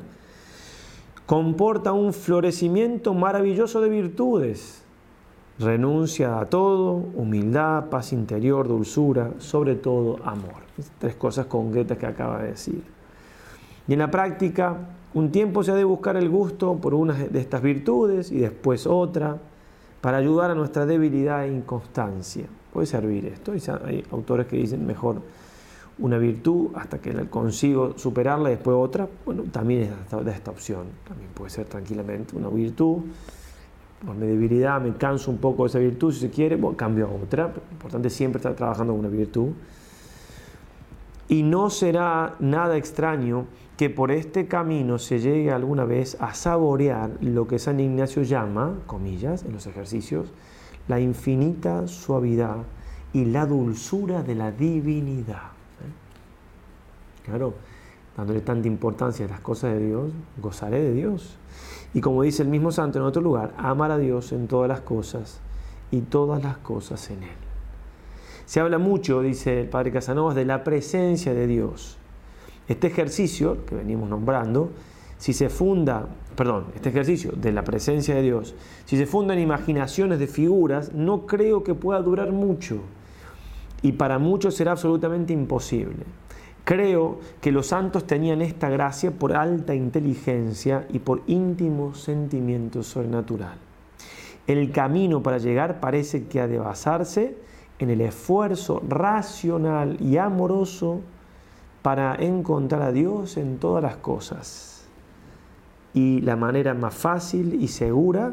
Comporta 1.26 1.92
un 1.92 2.14
florecimiento 2.14 3.12
maravilloso 3.12 3.82
de 3.82 3.90
virtudes 3.90 4.82
renuncia 5.58 6.40
a 6.40 6.46
todo, 6.46 6.92
humildad, 6.92 7.90
paz 7.90 8.14
interior, 8.14 8.68
dulzura, 8.68 9.32
sobre 9.36 9.74
todo 9.74 10.18
amor. 10.24 10.62
Tres 10.98 11.14
cosas 11.16 11.44
concretas 11.44 11.98
que 11.98 12.06
acaba 12.06 12.38
de 12.38 12.52
decir. 12.52 12.82
Y 13.86 13.92
en 13.92 13.98
la 13.98 14.10
práctica, 14.10 14.78
un 15.14 15.30
tiempo 15.30 15.62
se 15.62 15.72
ha 15.72 15.74
de 15.74 15.84
buscar 15.84 16.16
el 16.16 16.28
gusto 16.28 16.76
por 16.76 16.94
una 16.94 17.14
de 17.14 17.40
estas 17.40 17.62
virtudes 17.62 18.30
y 18.30 18.38
después 18.38 18.86
otra, 18.86 19.38
para 20.00 20.18
ayudar 20.18 20.50
a 20.50 20.54
nuestra 20.54 20.86
debilidad 20.86 21.44
e 21.44 21.52
inconstancia. 21.52 22.46
Puede 22.72 22.86
servir 22.86 23.26
esto. 23.26 23.52
Hay 23.84 24.04
autores 24.12 24.46
que 24.46 24.56
dicen 24.56 24.86
mejor 24.86 25.20
una 25.98 26.18
virtud 26.18 26.68
hasta 26.74 26.98
que 26.98 27.12
consigo 27.28 27.94
superarla 27.96 28.50
y 28.50 28.54
después 28.54 28.76
otra. 28.76 29.08
Bueno, 29.24 29.44
también 29.50 29.82
es 29.82 30.24
de 30.24 30.30
esta 30.30 30.50
opción. 30.50 30.86
También 31.06 31.30
puede 31.34 31.50
ser 31.50 31.66
tranquilamente 31.66 32.36
una 32.36 32.48
virtud 32.48 33.02
por 34.04 34.14
mi 34.14 34.26
debilidad 34.26 34.80
me 34.80 34.94
canso 34.96 35.30
un 35.30 35.38
poco 35.38 35.64
de 35.64 35.70
esa 35.70 35.78
virtud, 35.78 36.12
si 36.12 36.20
se 36.20 36.30
quiere, 36.30 36.56
bueno, 36.56 36.76
cambio 36.76 37.06
a 37.06 37.10
otra. 37.10 37.48
Lo 37.48 37.72
importante 37.72 38.08
es 38.08 38.14
siempre 38.14 38.38
estar 38.38 38.54
trabajando 38.54 38.92
con 38.92 39.00
una 39.00 39.08
virtud. 39.08 39.48
Y 41.28 41.42
no 41.42 41.68
será 41.68 42.36
nada 42.40 42.76
extraño 42.76 43.46
que 43.76 43.90
por 43.90 44.10
este 44.10 44.48
camino 44.48 44.98
se 44.98 45.20
llegue 45.20 45.52
alguna 45.52 45.84
vez 45.84 46.16
a 46.20 46.34
saborear 46.34 47.10
lo 47.20 47.46
que 47.46 47.58
San 47.58 47.78
Ignacio 47.78 48.22
llama, 48.22 48.78
comillas, 48.86 49.44
en 49.44 49.52
los 49.52 49.66
ejercicios, 49.66 50.32
la 50.88 50.98
infinita 50.98 51.86
suavidad 51.86 52.56
y 53.12 53.26
la 53.26 53.46
dulzura 53.46 54.22
de 54.22 54.34
la 54.34 54.50
divinidad. 54.50 55.52
¿eh? 55.80 55.92
Claro, 57.24 57.54
dándole 58.16 58.40
tanta 58.40 58.66
importancia 58.66 59.26
a 59.26 59.28
las 59.28 59.40
cosas 59.40 59.74
de 59.74 59.86
Dios, 59.86 60.10
gozaré 60.42 60.82
de 60.82 60.92
Dios. 60.92 61.38
Y 61.94 62.00
como 62.00 62.22
dice 62.22 62.42
el 62.42 62.48
mismo 62.48 62.72
santo 62.72 62.98
en 62.98 63.04
otro 63.04 63.22
lugar, 63.22 63.54
amar 63.58 63.92
a 63.92 63.98
Dios 63.98 64.32
en 64.32 64.48
todas 64.48 64.68
las 64.68 64.80
cosas 64.80 65.40
y 65.90 66.00
todas 66.00 66.42
las 66.42 66.58
cosas 66.58 67.10
en 67.10 67.22
Él. 67.22 67.47
Se 68.48 68.60
habla 68.60 68.78
mucho, 68.78 69.20
dice 69.20 69.60
el 69.60 69.68
padre 69.68 69.92
Casanovas, 69.92 70.34
de 70.34 70.46
la 70.46 70.64
presencia 70.64 71.34
de 71.34 71.46
Dios. 71.46 71.98
Este 72.66 72.86
ejercicio 72.86 73.66
que 73.66 73.74
venimos 73.74 74.08
nombrando, 74.08 74.70
si 75.18 75.34
se 75.34 75.50
funda, 75.50 76.08
perdón, 76.34 76.68
este 76.74 76.88
ejercicio 76.88 77.32
de 77.32 77.52
la 77.52 77.62
presencia 77.62 78.14
de 78.14 78.22
Dios, 78.22 78.54
si 78.86 78.96
se 78.96 79.04
funda 79.04 79.34
en 79.34 79.40
imaginaciones 79.40 80.18
de 80.18 80.26
figuras, 80.26 80.94
no 80.94 81.26
creo 81.26 81.62
que 81.62 81.74
pueda 81.74 82.00
durar 82.00 82.32
mucho. 82.32 82.78
Y 83.82 83.92
para 83.92 84.18
muchos 84.18 84.54
será 84.54 84.72
absolutamente 84.72 85.34
imposible. 85.34 86.06
Creo 86.64 87.18
que 87.42 87.52
los 87.52 87.66
santos 87.66 88.06
tenían 88.06 88.40
esta 88.40 88.70
gracia 88.70 89.10
por 89.10 89.34
alta 89.34 89.74
inteligencia 89.74 90.86
y 90.88 91.00
por 91.00 91.20
íntimo 91.26 91.94
sentimiento 91.94 92.82
sobrenatural. 92.82 93.58
El 94.46 94.72
camino 94.72 95.22
para 95.22 95.36
llegar 95.36 95.80
parece 95.80 96.28
que 96.28 96.40
ha 96.40 96.48
de 96.48 96.58
basarse 96.58 97.46
en 97.78 97.90
el 97.90 98.00
esfuerzo 98.00 98.82
racional 98.88 99.96
y 100.00 100.16
amoroso 100.16 101.00
para 101.82 102.14
encontrar 102.16 102.82
a 102.82 102.92
Dios 102.92 103.36
en 103.36 103.58
todas 103.58 103.82
las 103.82 103.96
cosas. 103.96 104.88
Y 105.94 106.20
la 106.20 106.36
manera 106.36 106.74
más 106.74 106.94
fácil 106.94 107.54
y 107.62 107.68
segura 107.68 108.32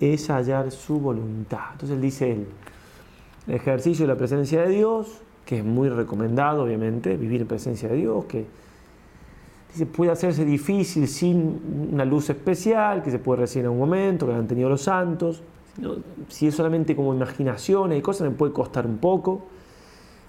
es 0.00 0.30
hallar 0.30 0.70
su 0.70 1.00
voluntad. 1.00 1.72
Entonces 1.72 1.96
él 1.96 2.02
dice 2.02 2.32
el 2.32 3.54
ejercicio 3.54 4.06
de 4.06 4.12
la 4.12 4.18
presencia 4.18 4.62
de 4.62 4.70
Dios 4.70 5.20
que 5.44 5.58
es 5.58 5.64
muy 5.64 5.88
recomendado, 5.88 6.64
obviamente, 6.64 7.16
vivir 7.16 7.42
en 7.42 7.46
presencia 7.46 7.88
de 7.88 7.96
Dios, 7.96 8.24
que 8.24 8.46
Dice, 9.74 9.86
puede 9.86 10.12
hacerse 10.12 10.44
difícil 10.44 11.08
sin 11.08 11.90
una 11.92 12.04
luz 12.04 12.30
especial 12.30 13.02
que 13.02 13.10
se 13.10 13.18
puede 13.18 13.40
recibir 13.40 13.64
en 13.64 13.72
un 13.72 13.78
momento, 13.78 14.24
que 14.24 14.32
han 14.32 14.46
tenido 14.46 14.68
los 14.68 14.82
santos. 14.82 15.42
Si 16.28 16.46
es 16.46 16.54
solamente 16.54 16.94
como 16.94 17.14
imaginación 17.14 17.92
y 17.92 18.00
cosas, 18.00 18.28
me 18.28 18.34
puede 18.34 18.52
costar 18.52 18.86
un 18.86 18.98
poco. 18.98 19.46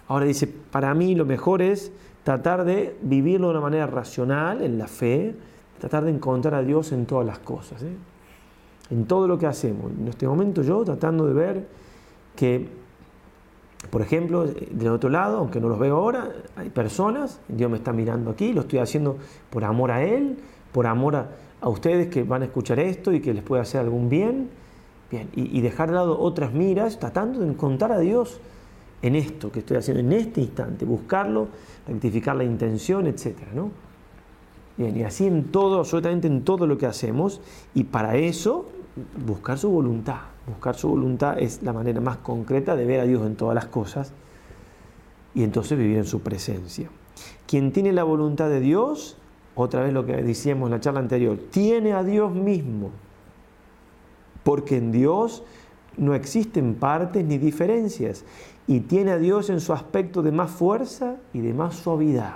Ahora 0.07 0.25
dice, 0.25 0.47
para 0.47 0.93
mí 0.93 1.15
lo 1.15 1.25
mejor 1.25 1.61
es 1.61 1.91
tratar 2.23 2.65
de 2.65 2.97
vivirlo 3.01 3.47
de 3.47 3.51
una 3.51 3.61
manera 3.61 3.87
racional, 3.87 4.61
en 4.61 4.77
la 4.77 4.87
fe, 4.87 5.35
tratar 5.79 6.05
de 6.05 6.11
encontrar 6.11 6.55
a 6.55 6.63
Dios 6.63 6.91
en 6.91 7.05
todas 7.05 7.25
las 7.25 7.39
cosas, 7.39 7.83
¿eh? 7.83 7.95
en 8.89 9.05
todo 9.05 9.27
lo 9.27 9.37
que 9.37 9.45
hacemos. 9.45 9.91
En 9.91 10.07
este 10.07 10.27
momento 10.27 10.61
yo 10.61 10.83
tratando 10.83 11.27
de 11.27 11.33
ver 11.33 11.67
que 12.35 12.67
por 13.89 14.01
ejemplo, 14.01 14.45
del 14.45 14.87
otro 14.87 15.09
lado, 15.09 15.37
aunque 15.37 15.59
no 15.59 15.69
los 15.69 15.79
veo 15.79 15.97
ahora, 15.97 16.29
hay 16.55 16.69
personas, 16.69 17.39
Dios 17.47 17.69
me 17.69 17.77
está 17.77 17.93
mirando 17.93 18.31
aquí, 18.31 18.53
lo 18.53 18.61
estoy 18.61 18.79
haciendo 18.79 19.17
por 19.49 19.63
amor 19.63 19.91
a 19.91 20.03
Él, 20.03 20.37
por 20.71 20.87
amor 20.87 21.15
a, 21.15 21.29
ustedes 21.67 22.07
que 22.07 22.23
van 22.23 22.43
a 22.43 22.45
escuchar 22.45 22.79
esto 22.79 23.11
y 23.11 23.21
que 23.21 23.33
les 23.33 23.43
puede 23.43 23.61
hacer 23.61 23.81
algún 23.81 24.09
bien, 24.09 24.49
y, 25.11 25.61
dejar 25.61 25.89
de 25.89 25.95
lado 25.95 26.19
otras 26.19 26.53
miras, 26.53 26.99
tratando 26.99 27.39
de 27.39 27.47
encontrar 27.47 27.91
a 27.91 27.99
Dios 27.99 28.39
en 29.01 29.15
esto 29.15 29.51
que 29.51 29.59
estoy 29.59 29.77
haciendo, 29.77 30.01
en 30.01 30.13
este 30.13 30.41
instante, 30.41 30.85
buscarlo, 30.85 31.47
rectificar 31.87 32.35
la 32.35 32.43
intención, 32.43 33.07
etc. 33.07 33.35
¿no? 33.53 33.71
Bien, 34.77 34.97
y 34.97 35.03
así 35.03 35.27
en 35.27 35.45
todo, 35.45 35.79
absolutamente 35.79 36.27
en 36.27 36.43
todo 36.43 36.67
lo 36.67 36.77
que 36.77 36.85
hacemos, 36.85 37.39
y 37.73 37.85
para 37.85 38.17
eso 38.17 38.67
buscar 39.25 39.57
su 39.57 39.69
voluntad. 39.69 40.19
Buscar 40.47 40.75
su 40.75 40.89
voluntad 40.89 41.39
es 41.39 41.63
la 41.63 41.73
manera 41.73 42.01
más 42.01 42.17
concreta 42.17 42.75
de 42.75 42.85
ver 42.85 42.99
a 42.99 43.03
Dios 43.03 43.25
en 43.25 43.35
todas 43.35 43.55
las 43.55 43.65
cosas 43.65 44.13
y 45.33 45.43
entonces 45.43 45.77
vivir 45.77 45.97
en 45.97 46.05
su 46.05 46.21
presencia. 46.21 46.89
Quien 47.47 47.71
tiene 47.71 47.93
la 47.93 48.03
voluntad 48.03 48.49
de 48.49 48.59
Dios, 48.59 49.17
otra 49.55 49.83
vez 49.83 49.93
lo 49.93 50.05
que 50.05 50.13
decíamos 50.17 50.67
en 50.67 50.71
la 50.71 50.79
charla 50.79 50.99
anterior, 50.99 51.37
tiene 51.49 51.93
a 51.93 52.03
Dios 52.03 52.33
mismo. 52.33 52.91
Porque 54.45 54.77
en 54.77 54.93
Dios 54.93 55.43
no 55.97 56.13
existen 56.13 56.75
partes 56.75 57.25
ni 57.25 57.37
diferencias 57.37 58.23
y 58.67 58.81
tiene 58.81 59.11
a 59.11 59.17
Dios 59.17 59.49
en 59.49 59.59
su 59.59 59.73
aspecto 59.73 60.21
de 60.21 60.31
más 60.31 60.51
fuerza 60.51 61.17
y 61.33 61.41
de 61.41 61.53
más 61.53 61.75
suavidad. 61.75 62.35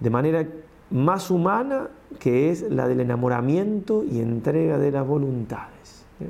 De 0.00 0.10
manera 0.10 0.46
más 0.90 1.30
humana 1.30 1.88
que 2.20 2.50
es 2.50 2.62
la 2.62 2.86
del 2.86 3.00
enamoramiento 3.00 4.04
y 4.04 4.20
entrega 4.20 4.78
de 4.78 4.92
las 4.92 5.06
voluntades. 5.06 6.04
¿eh? 6.20 6.28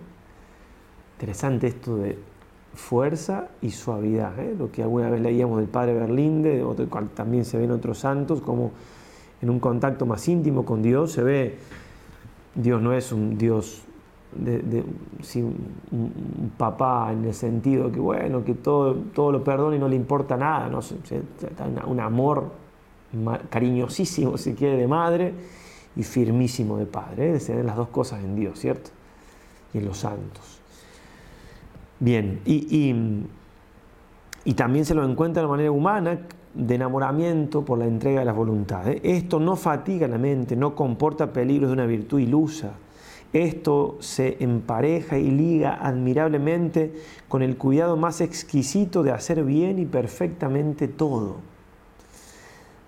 Interesante 1.17 1.67
esto 1.67 1.97
de 1.97 2.19
fuerza 2.75 3.49
y 3.63 3.71
suavidad, 3.71 4.39
¿eh? 4.39 4.55
lo 4.57 4.71
que 4.71 4.83
alguna 4.83 5.11
vez 5.11 5.21
leíamos 5.21 5.59
del 5.59 5.69
padre 5.69 5.95
Berlinde, 5.95 6.63
otro, 6.63 6.87
también 7.15 7.45
se 7.45 7.59
ven 7.59 7.71
otros 7.71 7.99
santos, 7.99 8.41
como 8.41 8.71
en 9.43 9.51
un 9.51 9.61
contacto 9.61 10.07
más 10.07 10.27
íntimo 10.29 10.65
con 10.65 10.83
Dios 10.83 11.13
se 11.13 11.23
ve, 11.23 11.59
Dios 12.55 12.81
no 12.81 12.93
es 12.93 13.13
un 13.13 13.37
Dios 13.37 13.86
de, 14.39 14.85
un, 15.93 16.53
papá 16.57 17.13
en 17.13 17.25
el 17.25 17.35
sentido 17.35 17.91
que 17.91 18.01
bueno, 18.01 18.45
que 18.45 18.55
todo, 18.55 18.95
todo 19.15 19.33
lo 19.33 19.45
perdona 19.45 19.77
y 19.77 19.79
no 19.79 19.89
le 19.89 19.97
importa 19.97 20.37
nada, 20.37 20.69
¿no? 20.69 20.81
un 21.87 22.01
amor 22.01 22.51
cariñosísimo, 23.51 24.37
si 24.37 24.55
quiere, 24.55 24.77
de 24.77 24.89
madre 24.89 25.35
y 25.97 26.03
firmísimo 26.03 26.79
de 26.79 26.87
padre. 26.87 27.37
¿eh? 27.37 27.41
Se 27.41 27.55
ven 27.55 27.67
las 27.67 27.77
dos 27.77 27.89
cosas 27.89 28.23
en 28.23 28.37
Dios, 28.37 28.59
¿cierto? 28.59 28.91
Y 29.73 29.79
en 29.79 29.87
los 29.87 29.99
santos. 29.99 30.61
Bien, 31.99 32.41
y, 32.45 32.95
y, 34.45 34.55
también 34.55 34.85
se 34.85 34.95
lo 34.95 35.05
encuentra 35.05 35.43
de 35.43 35.49
manera 35.49 35.71
humana 35.71 36.21
de 36.55 36.75
enamoramiento 36.75 37.65
por 37.65 37.79
la 37.79 37.87
entrega 37.87 38.21
de 38.21 38.27
las 38.27 38.37
voluntades. 38.37 39.01
Esto 39.03 39.41
no 39.41 39.57
fatiga 39.57 40.07
la 40.07 40.19
mente, 40.19 40.57
no 40.57 40.75
comporta 40.75 41.33
peligros 41.33 41.71
de 41.71 41.75
una 41.75 41.87
virtud 41.87 42.21
ilusa. 42.21 42.73
Esto 43.37 43.97
se 44.01 44.37
empareja 44.41 45.19
y 45.19 45.31
liga 45.31 45.79
admirablemente 45.81 46.93
con 47.29 47.43
el 47.43 47.57
cuidado 47.57 47.97
más 47.97 48.21
exquisito 48.21 49.03
de 49.03 49.11
hacer 49.11 49.45
bien 49.45 49.79
y 49.79 49.85
perfectamente 49.85 50.89
todo 50.89 51.37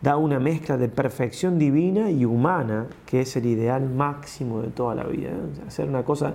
da 0.01 0.17
una 0.17 0.39
mezcla 0.39 0.77
de 0.77 0.89
perfección 0.89 1.59
divina 1.59 2.11
y 2.11 2.25
humana, 2.25 2.87
que 3.05 3.21
es 3.23 3.37
el 3.37 3.47
ideal 3.47 3.89
máximo 3.89 4.63
de 4.63 4.69
toda 4.69 4.95
la 4.95 5.05
vida. 5.05 5.31
¿eh? 5.31 5.67
hacer 5.67 5.89
una 5.89 6.05
cosa 6.05 6.35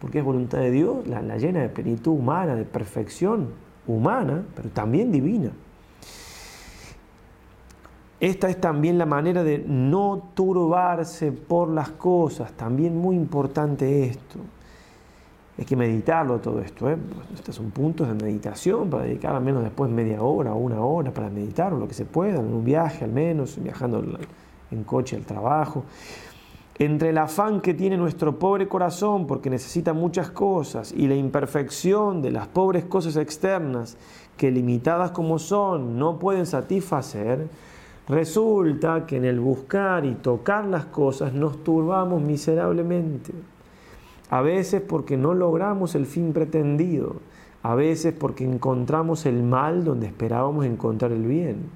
porque 0.00 0.18
es 0.18 0.24
voluntad 0.24 0.58
de 0.58 0.70
Dios, 0.70 1.06
la, 1.06 1.22
llena 1.38 1.62
de 1.62 1.68
plenitud 1.68 2.12
humana, 2.12 2.56
de 2.56 2.64
perfección 2.64 3.50
humana, 3.86 4.42
pero 4.54 4.68
también 4.70 5.12
divina. 5.12 5.52
Esta 8.20 8.48
es 8.48 8.60
también 8.60 8.96
la 8.96 9.06
manera 9.06 9.42
de 9.42 9.58
no 9.66 10.30
turbarse 10.34 11.32
por 11.32 11.68
las 11.68 11.90
cosas, 11.90 12.52
también 12.52 12.96
muy 12.96 13.16
importante 13.16 14.04
esto. 14.04 14.38
Hay 15.58 15.64
que 15.64 15.76
meditarlo 15.76 16.38
todo 16.38 16.60
esto. 16.60 16.90
¿eh? 16.90 16.96
Estos 17.32 17.54
son 17.54 17.70
puntos 17.70 18.08
de 18.08 18.14
meditación 18.14 18.90
para 18.90 19.04
dedicar 19.04 19.34
al 19.36 19.42
menos 19.42 19.62
después 19.62 19.90
media 19.90 20.22
hora 20.22 20.52
o 20.52 20.58
una 20.58 20.80
hora 20.80 21.12
para 21.12 21.30
meditar 21.30 21.72
o 21.72 21.78
lo 21.78 21.86
que 21.86 21.94
se 21.94 22.04
pueda, 22.04 22.40
en 22.40 22.52
un 22.52 22.64
viaje 22.64 23.04
al 23.04 23.12
menos, 23.12 23.62
viajando 23.62 24.04
en 24.70 24.84
coche 24.84 25.16
al 25.16 25.22
trabajo. 25.22 25.84
Entre 26.76 27.10
el 27.10 27.18
afán 27.18 27.60
que 27.60 27.72
tiene 27.72 27.96
nuestro 27.96 28.36
pobre 28.36 28.66
corazón 28.66 29.28
porque 29.28 29.48
necesita 29.48 29.92
muchas 29.92 30.30
cosas 30.32 30.92
y 30.92 31.06
la 31.06 31.14
imperfección 31.14 32.20
de 32.20 32.32
las 32.32 32.48
pobres 32.48 32.84
cosas 32.84 33.14
externas 33.16 33.96
que 34.36 34.50
limitadas 34.50 35.12
como 35.12 35.38
son 35.38 36.00
no 36.00 36.18
pueden 36.18 36.46
satisfacer, 36.46 37.46
resulta 38.08 39.06
que 39.06 39.16
en 39.16 39.24
el 39.24 39.40
buscar 39.40 40.04
y 40.04 40.14
tocar 40.14 40.66
las 40.66 40.86
cosas 40.86 41.32
nos 41.32 41.62
turbamos 41.64 42.22
miserablemente. 42.22 43.32
A 44.30 44.42
veces 44.42 44.82
porque 44.82 45.16
no 45.16 45.34
logramos 45.34 45.94
el 45.94 46.06
fin 46.06 46.32
pretendido, 46.32 47.16
a 47.62 47.74
veces 47.74 48.12
porque 48.12 48.44
encontramos 48.44 49.26
el 49.26 49.42
mal 49.42 49.84
donde 49.84 50.06
esperábamos 50.06 50.66
encontrar 50.66 51.12
el 51.12 51.26
bien, 51.26 51.70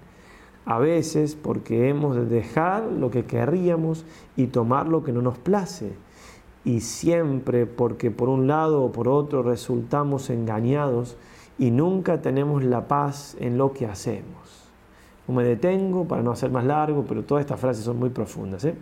a 0.67 0.79
veces 0.79 1.35
porque 1.35 1.88
hemos 1.88 2.17
de 2.17 2.27
dejar 2.27 2.85
lo 2.85 3.11
que 3.11 3.25
querríamos 3.25 4.05
y 4.37 4.49
tomar 4.49 4.87
lo 4.87 5.03
que 5.03 5.12
no 5.12 5.23
nos 5.23 5.38
place, 5.38 5.93
y 6.64 6.81
siempre 6.81 7.64
porque 7.64 8.11
por 8.11 8.29
un 8.29 8.47
lado 8.47 8.83
o 8.83 8.93
por 8.93 9.09
otro 9.09 9.43
resultamos 9.43 10.29
engañados 10.29 11.17
y 11.59 11.71
nunca 11.71 12.21
tenemos 12.21 12.62
la 12.64 12.87
paz 12.87 13.37
en 13.41 13.57
lo 13.57 13.73
que 13.73 13.87
hacemos. 13.87 14.38
Me 15.29 15.45
detengo 15.45 16.07
para 16.07 16.23
no 16.23 16.33
hacer 16.33 16.51
más 16.51 16.64
largo, 16.64 17.05
pero 17.07 17.23
todas 17.23 17.43
estas 17.43 17.61
frases 17.61 17.85
son 17.85 17.99
muy 17.99 18.09
profundas. 18.09 18.64
¿eh? 18.64 18.75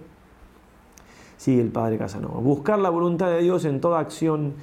sigue 1.36 1.60
el 1.60 1.70
padre 1.70 1.98
Casanova. 1.98 2.40
Buscar 2.40 2.78
la 2.78 2.90
voluntad 2.90 3.28
de 3.28 3.42
Dios 3.42 3.64
en 3.64 3.80
toda 3.80 4.00
acción 4.00 4.54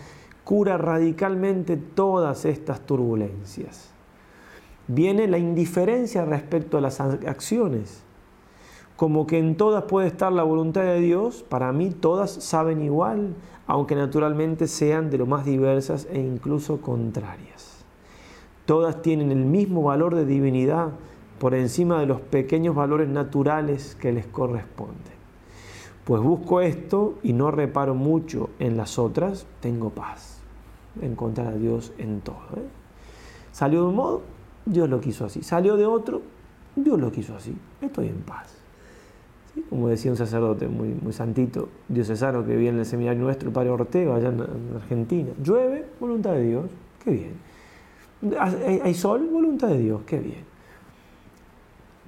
cura 0.43 0.77
radicalmente 0.77 1.77
todas 1.77 2.45
estas 2.45 2.81
turbulencias. 2.81 3.91
Viene 4.87 5.27
la 5.27 5.37
indiferencia 5.37 6.25
respecto 6.25 6.77
a 6.77 6.81
las 6.81 6.99
acciones. 6.99 8.03
Como 8.97 9.25
que 9.25 9.39
en 9.39 9.55
todas 9.55 9.83
puede 9.83 10.07
estar 10.07 10.31
la 10.31 10.43
voluntad 10.43 10.81
de 10.81 10.99
Dios, 10.99 11.43
para 11.47 11.71
mí 11.71 11.89
todas 11.89 12.31
saben 12.31 12.81
igual, 12.81 13.33
aunque 13.65 13.95
naturalmente 13.95 14.67
sean 14.67 15.09
de 15.09 15.17
lo 15.17 15.25
más 15.25 15.45
diversas 15.45 16.07
e 16.11 16.19
incluso 16.19 16.81
contrarias. 16.81 17.85
Todas 18.65 19.01
tienen 19.01 19.31
el 19.31 19.45
mismo 19.45 19.83
valor 19.83 20.15
de 20.15 20.25
divinidad 20.25 20.89
por 21.43 21.55
encima 21.55 21.99
de 21.99 22.05
los 22.05 22.21
pequeños 22.21 22.73
valores 22.73 23.09
naturales 23.09 23.97
que 23.99 24.13
les 24.13 24.25
corresponden. 24.25 25.11
Pues 26.05 26.21
busco 26.21 26.61
esto 26.61 27.15
y 27.21 27.33
no 27.33 27.51
reparo 27.51 27.95
mucho 27.95 28.51
en 28.59 28.77
las 28.77 28.97
otras, 28.97 29.45
tengo 29.59 29.89
paz. 29.89 30.39
Encontrar 31.01 31.47
a 31.47 31.55
Dios 31.57 31.91
en 31.97 32.21
todo. 32.21 32.37
¿eh? 32.55 32.63
Salió 33.51 33.81
de 33.81 33.87
un 33.87 33.95
modo, 33.95 34.21
Dios 34.65 34.87
lo 34.87 35.01
quiso 35.01 35.25
así. 35.25 35.43
Salió 35.43 35.75
de 35.75 35.85
otro, 35.85 36.21
Dios 36.77 36.97
lo 36.97 37.11
quiso 37.11 37.35
así. 37.35 37.53
Estoy 37.81 38.07
en 38.07 38.21
paz. 38.21 38.55
Como 39.69 39.89
decía 39.89 40.11
un 40.11 40.17
sacerdote 40.17 40.69
muy, 40.69 40.93
muy 40.93 41.11
santito, 41.11 41.67
diocesano 41.89 42.45
que 42.45 42.55
vive 42.55 42.69
en 42.69 42.79
el 42.79 42.85
seminario 42.85 43.21
nuestro, 43.21 43.49
el 43.49 43.53
padre 43.53 43.69
Ortega, 43.69 44.15
allá 44.15 44.29
en 44.29 44.77
Argentina. 44.77 45.33
Llueve, 45.43 45.87
voluntad 45.99 46.35
de 46.35 46.43
Dios, 46.43 46.71
qué 47.03 47.11
bien. 47.11 47.33
Hay, 48.39 48.93
sol, 48.93 49.27
voluntad 49.29 49.67
de 49.67 49.79
Dios, 49.79 50.03
qué 50.07 50.19
bien. 50.19 50.52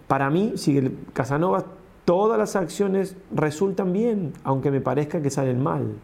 Para 0.07 0.29
mí, 0.29 0.53
sigue 0.55 0.91
Casanova 1.13 1.65
todas 2.05 2.37
las 2.37 2.55
acciones 2.55 3.17
resultan 3.33 3.91
bien, 3.91 4.33
aunque 4.43 4.71
me 4.71 4.79
parezca 4.79 5.21
que 5.21 5.31
salen 5.31 5.61
mal. 5.61 5.95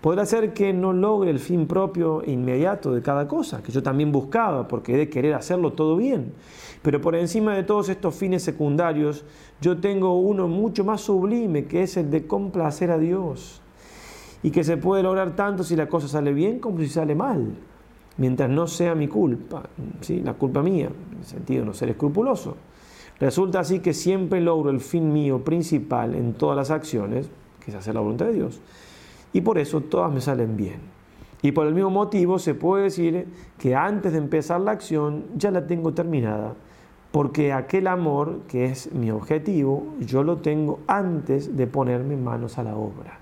Podrá 0.00 0.26
ser 0.26 0.52
que 0.52 0.74
no 0.74 0.92
logre 0.92 1.30
el 1.30 1.38
fin 1.38 1.66
propio 1.66 2.22
e 2.22 2.32
inmediato 2.32 2.92
de 2.92 3.00
cada 3.00 3.26
cosa, 3.26 3.62
que 3.62 3.72
yo 3.72 3.82
también 3.82 4.12
buscaba, 4.12 4.68
porque 4.68 4.94
he 4.94 4.98
de 4.98 5.08
querer 5.08 5.32
hacerlo 5.32 5.72
todo 5.72 5.96
bien. 5.96 6.34
Pero 6.82 7.00
por 7.00 7.14
encima 7.14 7.54
de 7.54 7.62
todos 7.62 7.88
estos 7.88 8.14
fines 8.14 8.42
secundarios, 8.42 9.24
yo 9.62 9.78
tengo 9.78 10.18
uno 10.18 10.46
mucho 10.46 10.84
más 10.84 11.00
sublime, 11.00 11.64
que 11.64 11.84
es 11.84 11.96
el 11.96 12.10
de 12.10 12.26
complacer 12.26 12.90
a 12.90 12.98
Dios. 12.98 13.62
Y 14.42 14.50
que 14.50 14.62
se 14.62 14.76
puede 14.76 15.02
lograr 15.02 15.34
tanto 15.34 15.64
si 15.64 15.74
la 15.74 15.88
cosa 15.88 16.06
sale 16.06 16.34
bien 16.34 16.58
como 16.58 16.80
si 16.80 16.88
sale 16.88 17.14
mal, 17.14 17.54
mientras 18.18 18.50
no 18.50 18.66
sea 18.66 18.94
mi 18.94 19.08
culpa, 19.08 19.62
¿sí? 20.02 20.20
la 20.20 20.34
culpa 20.34 20.62
mía, 20.62 20.90
en 21.12 21.18
el 21.18 21.24
sentido 21.24 21.60
de 21.60 21.66
no 21.66 21.72
ser 21.72 21.88
escrupuloso. 21.88 22.56
Resulta 23.20 23.60
así 23.60 23.78
que 23.78 23.94
siempre 23.94 24.40
logro 24.40 24.70
el 24.70 24.80
fin 24.80 25.12
mío 25.12 25.44
principal 25.44 26.14
en 26.14 26.34
todas 26.34 26.56
las 26.56 26.70
acciones, 26.70 27.30
que 27.60 27.70
es 27.70 27.76
hacer 27.76 27.94
la 27.94 28.00
voluntad 28.00 28.26
de 28.26 28.34
Dios, 28.34 28.60
y 29.32 29.40
por 29.40 29.58
eso 29.58 29.80
todas 29.80 30.12
me 30.12 30.20
salen 30.20 30.56
bien. 30.56 30.80
Y 31.42 31.52
por 31.52 31.66
el 31.66 31.74
mismo 31.74 31.90
motivo 31.90 32.38
se 32.38 32.54
puede 32.54 32.84
decir 32.84 33.28
que 33.58 33.76
antes 33.76 34.12
de 34.12 34.18
empezar 34.18 34.60
la 34.60 34.72
acción 34.72 35.24
ya 35.36 35.50
la 35.50 35.66
tengo 35.66 35.92
terminada, 35.92 36.54
porque 37.12 37.52
aquel 37.52 37.86
amor 37.86 38.40
que 38.48 38.64
es 38.64 38.92
mi 38.92 39.10
objetivo, 39.10 39.86
yo 40.00 40.22
lo 40.24 40.38
tengo 40.38 40.80
antes 40.86 41.56
de 41.56 41.66
ponerme 41.66 42.16
manos 42.16 42.58
a 42.58 42.64
la 42.64 42.74
obra. 42.74 43.18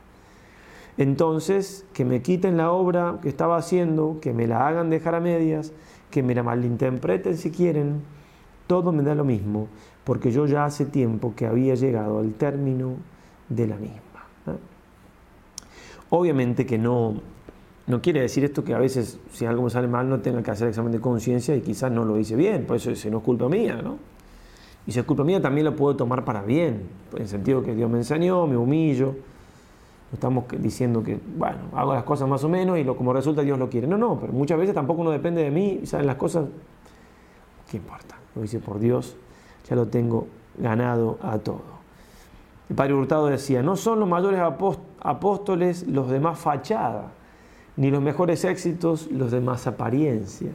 Entonces, 0.99 1.85
que 1.93 2.05
me 2.05 2.23
quiten 2.23 2.57
la 2.57 2.71
obra 2.71 3.19
que 3.23 3.29
estaba 3.29 3.57
haciendo, 3.57 4.19
que 4.21 4.33
me 4.33 4.47
la 4.47 4.69
hagan 4.69 4.89
dejar 4.89 5.15
a 5.15 5.21
medias, 5.21 5.73
que 6.11 6.23
me 6.23 6.35
la 6.35 6.43
malinterpreten 6.43 7.37
si 7.37 7.51
quieren, 7.51 8.03
todo 8.67 8.93
me 8.93 9.03
da 9.03 9.15
lo 9.15 9.25
mismo, 9.25 9.69
porque 10.05 10.31
yo 10.31 10.47
ya 10.47 10.65
hace 10.65 10.85
tiempo 10.85 11.35
que 11.37 11.47
había 11.47 11.75
llegado 11.75 12.19
al 12.19 12.33
término 12.35 12.97
de 13.49 13.67
la 13.67 13.77
misma. 13.77 14.01
Obviamente 16.11 16.67
que 16.67 16.77
no, 16.77 17.15
no 17.87 18.03
quiere 18.03 18.21
decir 18.21 18.45
esto 18.45 18.65
que 18.65 18.75
a 18.75 18.79
veces 18.79 19.19
si 19.33 19.47
algo 19.47 19.69
sale 19.71 19.89
mal 19.89 20.09
no 20.09 20.21
tenga 20.21 20.43
que 20.43 20.51
hacer 20.51 20.69
examen 20.69 20.93
de 20.93 21.01
conciencia 21.01 21.57
y 21.57 21.63
quizás 21.63 21.91
no 21.91 22.05
lo 22.05 22.19
hice 22.19 22.37
bien, 22.37 22.67
por 22.67 22.77
eso 22.77 22.95
si 22.95 23.11
no 23.11 23.19
es 23.19 23.25
culpa 23.25 23.49
mía, 23.49 23.81
¿no? 23.83 23.97
Y 24.87 24.93
si 24.93 24.99
es 24.99 25.05
culpa 25.05 25.25
mía 25.25 25.41
también 25.41 25.65
lo 25.65 25.77
puedo 25.77 25.97
tomar 25.97 26.25
para 26.25 26.43
bien, 26.43 26.83
en 27.15 27.23
el 27.23 27.29
sentido 27.29 27.63
que 27.63 27.75
Dios 27.75 27.89
me 27.89 27.99
enseñó, 27.99 28.47
me 28.47 28.57
humillo, 28.57 29.15
estamos 30.13 30.45
diciendo 30.59 31.03
que, 31.03 31.19
bueno, 31.37 31.59
hago 31.75 31.95
las 31.95 32.05
cosas 32.05 32.29
más 32.29 32.43
o 32.45 32.49
menos 32.49 32.79
y 32.79 32.85
lo, 32.85 32.97
como 32.97 33.13
resulta 33.13 33.43
Dios 33.43 33.59
lo 33.59 33.71
quiere. 33.71 33.87
No, 33.87 33.97
no, 33.97 34.19
pero 34.21 34.33
muchas 34.33 34.59
veces 34.59 34.75
tampoco 34.75 35.01
uno 35.01 35.11
depende 35.11 35.43
de 35.43 35.51
mí, 35.51 35.81
¿saben 35.85 36.07
las 36.07 36.17
cosas? 36.17 36.47
¿Qué 37.71 37.79
importa? 37.79 38.17
Lo 38.35 38.45
hice 38.45 38.59
por 38.59 38.79
Dios, 38.79 39.17
ya 39.69 39.77
lo 39.77 39.87
tengo 39.89 40.27
ganado 40.59 41.19
a 41.23 41.39
todo. 41.39 41.73
El 42.69 42.77
padre 42.77 42.95
Hurtado 42.95 43.27
decía, 43.27 43.63
no 43.63 43.77
son 43.77 44.01
los 44.01 44.09
mayores 44.09 44.41
apóstoles 45.01 45.87
los 45.87 46.09
de 46.09 46.21
más 46.21 46.39
fachada, 46.39 47.13
ni 47.77 47.91
los 47.91 48.03
mejores 48.03 48.45
éxitos 48.45 49.11
los 49.11 49.31
de 49.31 49.41
más 49.41 49.67
apariencia. 49.67 50.53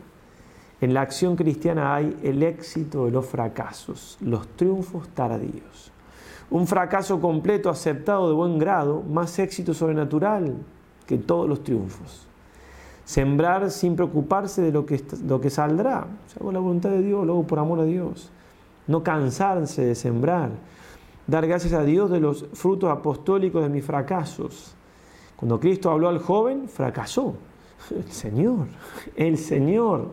En 0.79 0.93
la 0.93 1.01
acción 1.01 1.35
cristiana 1.35 1.95
hay 1.95 2.17
el 2.23 2.43
éxito 2.43 3.05
de 3.05 3.11
los 3.11 3.25
fracasos, 3.25 4.17
los 4.21 4.47
triunfos 4.49 5.09
tardíos. 5.09 5.91
Un 6.49 6.67
fracaso 6.67 7.19
completo 7.19 7.69
aceptado 7.69 8.29
de 8.29 8.35
buen 8.35 8.57
grado, 8.59 9.01
más 9.01 9.37
éxito 9.39 9.73
sobrenatural 9.73 10.55
que 11.05 11.17
todos 11.17 11.49
los 11.49 11.63
triunfos. 11.63 12.26
Sembrar 13.07 13.71
sin 13.71 13.95
preocuparse 13.95 14.61
de 14.61 14.73
lo 14.73 14.85
que, 14.85 15.01
lo 15.25 15.39
que 15.39 15.49
saldrá. 15.49 16.07
O 16.41 16.51
la 16.51 16.59
voluntad 16.59 16.89
de 16.89 17.01
Dios, 17.01 17.25
luego 17.25 17.47
por 17.47 17.57
amor 17.57 17.79
a 17.79 17.85
Dios. 17.85 18.29
No 18.85 19.01
cansarse 19.01 19.85
de 19.85 19.95
sembrar. 19.95 20.49
Dar 21.25 21.47
gracias 21.47 21.71
a 21.71 21.85
Dios 21.85 22.11
de 22.11 22.19
los 22.19 22.47
frutos 22.51 22.91
apostólicos 22.91 23.63
de 23.63 23.69
mis 23.69 23.85
fracasos. 23.85 24.75
Cuando 25.37 25.57
Cristo 25.57 25.89
habló 25.89 26.09
al 26.09 26.19
joven, 26.19 26.67
fracasó. 26.67 27.35
El 27.95 28.11
Señor, 28.11 28.67
el 29.15 29.37
Señor. 29.37 30.09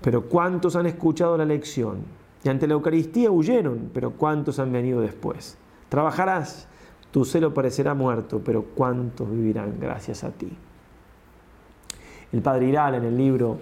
Pero 0.00 0.30
¿cuántos 0.30 0.76
han 0.76 0.86
escuchado 0.86 1.36
la 1.36 1.44
lección? 1.44 1.98
Y 2.42 2.48
ante 2.48 2.66
la 2.66 2.72
Eucaristía 2.72 3.30
huyeron, 3.30 3.90
pero 3.92 4.12
¿cuántos 4.12 4.58
han 4.58 4.72
venido 4.72 5.02
después? 5.02 5.58
Trabajarás, 5.90 6.68
tu 7.10 7.26
celo 7.26 7.52
parecerá 7.52 7.92
muerto, 7.92 8.40
pero 8.42 8.64
¿cuántos 8.74 9.30
vivirán 9.30 9.74
gracias 9.78 10.24
a 10.24 10.30
ti? 10.30 10.56
El 12.32 12.40
padre 12.42 12.68
Iral 12.68 12.94
en 12.94 13.04
el 13.04 13.16
libro 13.16 13.58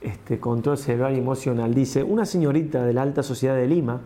este, 0.00 0.38
Control 0.38 0.78
Cerebral 0.78 1.14
y 1.14 1.18
Emocional 1.18 1.74
dice, 1.74 2.02
una 2.02 2.24
señorita 2.24 2.84
de 2.84 2.92
la 2.92 3.02
alta 3.02 3.22
sociedad 3.22 3.54
de 3.54 3.66
Lima 3.66 4.00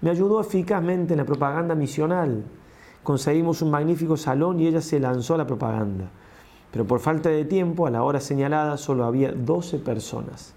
me 0.00 0.10
ayudó 0.10 0.40
eficazmente 0.40 1.14
en 1.14 1.18
la 1.18 1.24
propaganda 1.24 1.74
misional. 1.74 2.44
Conseguimos 3.02 3.62
un 3.62 3.70
magnífico 3.70 4.16
salón 4.16 4.60
y 4.60 4.66
ella 4.66 4.80
se 4.80 5.00
lanzó 5.00 5.34
a 5.34 5.38
la 5.38 5.46
propaganda. 5.46 6.10
Pero 6.70 6.86
por 6.86 7.00
falta 7.00 7.30
de 7.30 7.44
tiempo, 7.44 7.86
a 7.86 7.90
la 7.90 8.02
hora 8.02 8.20
señalada, 8.20 8.76
solo 8.76 9.04
había 9.04 9.32
12 9.32 9.78
personas. 9.78 10.54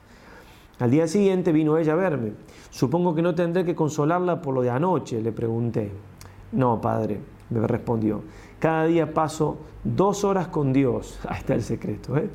Al 0.79 0.91
día 0.91 1.07
siguiente 1.07 1.51
vino 1.51 1.77
ella 1.77 1.93
a 1.93 1.95
verme. 1.95 2.33
Supongo 2.69 3.15
que 3.15 3.21
no 3.21 3.33
tendré 3.33 3.63
que 3.63 3.75
consolarla 3.75 4.41
por 4.41 4.53
lo 4.53 4.61
de 4.61 4.69
anoche, 4.69 5.21
le 5.21 5.31
pregunté. 5.31 5.91
No, 6.51 6.81
padre, 6.81 7.19
me 7.49 7.65
respondió. 7.65 8.23
Cada 8.59 8.85
día 8.85 9.13
paso 9.13 9.57
dos 9.83 10.23
horas 10.23 10.47
con 10.47 10.73
Dios. 10.73 11.19
Ahí 11.27 11.39
está 11.39 11.53
el 11.53 11.63
secreto. 11.63 12.17
¿eh? 12.17 12.29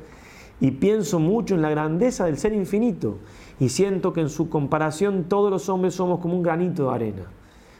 Y 0.59 0.71
pienso 0.71 1.19
mucho 1.19 1.55
en 1.55 1.61
la 1.61 1.69
grandeza 1.69 2.25
del 2.25 2.37
ser 2.37 2.53
infinito. 2.53 3.17
Y 3.59 3.69
siento 3.69 4.13
que 4.13 4.21
en 4.21 4.29
su 4.29 4.49
comparación 4.49 5.25
todos 5.25 5.51
los 5.51 5.69
hombres 5.69 5.93
somos 5.93 6.19
como 6.19 6.35
un 6.35 6.43
granito 6.43 6.89
de 6.89 6.95
arena. 6.95 7.23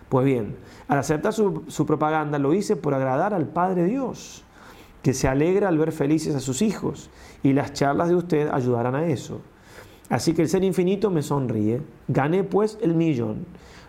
Pues 0.09 0.25
bien, 0.25 0.55
al 0.87 0.99
aceptar 0.99 1.33
su, 1.33 1.85
propaganda 1.85 2.39
lo 2.39 2.53
hice 2.53 2.75
por 2.75 2.93
agradar 2.93 3.33
al 3.33 3.47
Padre 3.47 3.85
Dios, 3.85 4.43
que 5.03 5.13
se 5.13 5.27
alegra 5.27 5.67
al 5.67 5.77
ver 5.77 5.91
felices 5.91 6.35
a 6.35 6.39
sus 6.39 6.61
hijos. 6.61 7.09
Y 7.43 7.53
las 7.53 7.73
charlas 7.73 8.09
de 8.09 8.15
usted 8.15 8.49
ayudarán 8.49 8.95
a 8.95 9.05
eso. 9.07 9.41
Así 10.09 10.33
que 10.33 10.43
el 10.43 10.49
ser 10.49 10.63
infinito 10.63 11.11
me 11.11 11.21
sonríe. 11.21 11.81
Gané 12.07 12.43
pues 12.43 12.77
el 12.81 12.93
millón. 12.93 13.45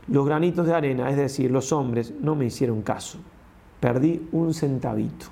Los 0.08 0.26
granitos 0.26 0.66
de 0.66 0.74
arena, 0.74 1.10
es 1.10 1.16
decir, 1.16 1.50
los 1.50 1.70
hombres, 1.72 2.14
no 2.20 2.34
me 2.34 2.46
hicieron 2.46 2.82
caso. 2.82 3.18
Perdí 3.80 4.26
un 4.32 4.54
centavito. 4.54 5.26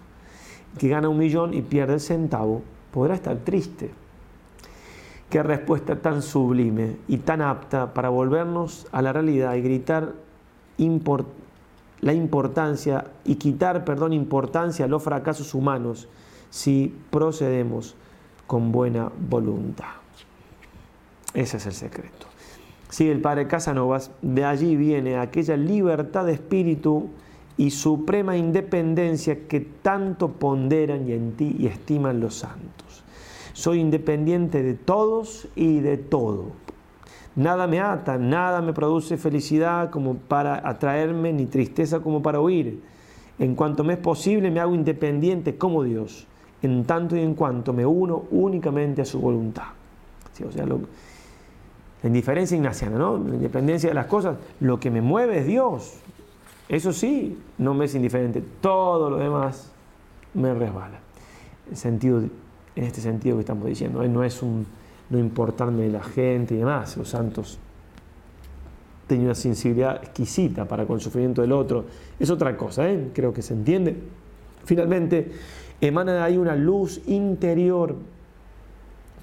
que 0.78 0.88
gana 0.88 1.08
un 1.08 1.16
millón 1.16 1.54
y 1.54 1.62
pierde 1.62 1.94
el 1.94 2.00
centavo, 2.00 2.62
podrá 2.96 3.14
estar 3.14 3.36
triste. 3.36 3.90
Qué 5.28 5.42
respuesta 5.42 5.96
tan 5.96 6.22
sublime 6.22 6.96
y 7.08 7.18
tan 7.18 7.42
apta 7.42 7.92
para 7.92 8.08
volvernos 8.08 8.86
a 8.90 9.02
la 9.02 9.12
realidad 9.12 9.54
y 9.54 9.60
gritar 9.60 10.14
la 12.00 12.14
importancia 12.14 13.04
y 13.26 13.34
quitar, 13.34 13.84
perdón, 13.84 14.14
importancia 14.14 14.86
a 14.86 14.88
los 14.88 15.02
fracasos 15.02 15.52
humanos 15.52 16.08
si 16.48 16.96
procedemos 17.10 17.96
con 18.46 18.72
buena 18.72 19.12
voluntad. 19.28 19.92
Ese 21.34 21.58
es 21.58 21.66
el 21.66 21.74
secreto. 21.74 22.28
Sigue 22.88 23.12
el 23.12 23.20
padre 23.20 23.46
Casanovas, 23.46 24.10
de 24.22 24.46
allí 24.46 24.74
viene 24.74 25.18
aquella 25.18 25.58
libertad 25.58 26.24
de 26.24 26.32
espíritu 26.32 27.10
y 27.58 27.70
suprema 27.70 28.36
independencia 28.36 29.46
que 29.46 29.60
tanto 29.60 30.32
ponderan 30.32 31.08
y 31.08 31.12
en 31.12 31.32
ti 31.32 31.56
y 31.58 31.66
estiman 31.66 32.20
los 32.20 32.34
santos. 32.36 33.02
Soy 33.52 33.80
independiente 33.80 34.62
de 34.62 34.74
todos 34.74 35.48
y 35.56 35.80
de 35.80 35.96
todo. 35.96 36.50
Nada 37.36 37.66
me 37.66 37.80
ata, 37.80 38.18
nada 38.18 38.60
me 38.60 38.72
produce 38.72 39.16
felicidad 39.16 39.90
como 39.90 40.14
para 40.14 40.68
atraerme, 40.68 41.32
ni 41.32 41.46
tristeza 41.46 42.00
como 42.00 42.22
para 42.22 42.40
huir. 42.40 42.80
En 43.38 43.54
cuanto 43.54 43.84
me 43.84 43.94
es 43.94 43.98
posible, 43.98 44.50
me 44.50 44.60
hago 44.60 44.74
independiente 44.74 45.56
como 45.56 45.82
Dios, 45.82 46.26
en 46.62 46.84
tanto 46.84 47.16
y 47.16 47.20
en 47.20 47.34
cuanto 47.34 47.72
me 47.72 47.84
uno 47.84 48.24
únicamente 48.30 49.02
a 49.02 49.04
su 49.04 49.20
voluntad. 49.20 49.64
lo, 50.66 50.80
la 52.02 52.08
indiferencia 52.08 52.56
ignaciana, 52.56 52.98
¿no? 52.98 53.18
La 53.18 53.34
independencia 53.34 53.88
de 53.90 53.94
las 53.94 54.06
cosas. 54.06 54.36
Lo 54.60 54.78
que 54.78 54.90
me 54.90 55.00
mueve 55.00 55.40
es 55.40 55.46
Dios. 55.46 55.94
Eso 56.68 56.92
sí, 56.92 57.38
no 57.58 57.74
me 57.74 57.84
es 57.84 57.94
indiferente. 57.94 58.42
Todo 58.60 59.10
lo 59.10 59.18
demás 59.18 59.70
me 60.34 60.52
resbala. 60.54 61.00
En, 61.66 62.30
este 62.76 63.00
sentido 63.00 63.36
que 63.36 63.40
estamos 63.40 63.66
diciendo, 63.66 64.02
¿eh? 64.02 64.08
no 64.08 64.22
es 64.22 64.42
un 64.42 64.66
no 65.08 65.18
importarme 65.18 65.84
de 65.84 65.90
la 65.90 66.02
gente 66.02 66.54
y 66.54 66.58
demás. 66.58 66.96
Los 66.96 67.08
santos 67.10 67.58
tenían 69.06 69.26
una 69.26 69.34
sensibilidad 69.34 69.96
exquisita 69.96 70.66
para 70.66 70.84
con 70.84 70.96
el 70.96 71.00
sufrimiento 71.00 71.40
del 71.42 71.52
otro. 71.52 71.86
Es 72.18 72.30
otra 72.30 72.56
cosa, 72.56 72.88
¿eh? 72.88 73.10
creo 73.14 73.32
que 73.32 73.42
se 73.42 73.54
entiende. 73.54 73.96
Finalmente, 74.64 75.32
emana 75.80 76.14
de 76.14 76.20
ahí 76.20 76.36
una 76.36 76.56
luz 76.56 77.00
interior 77.06 77.96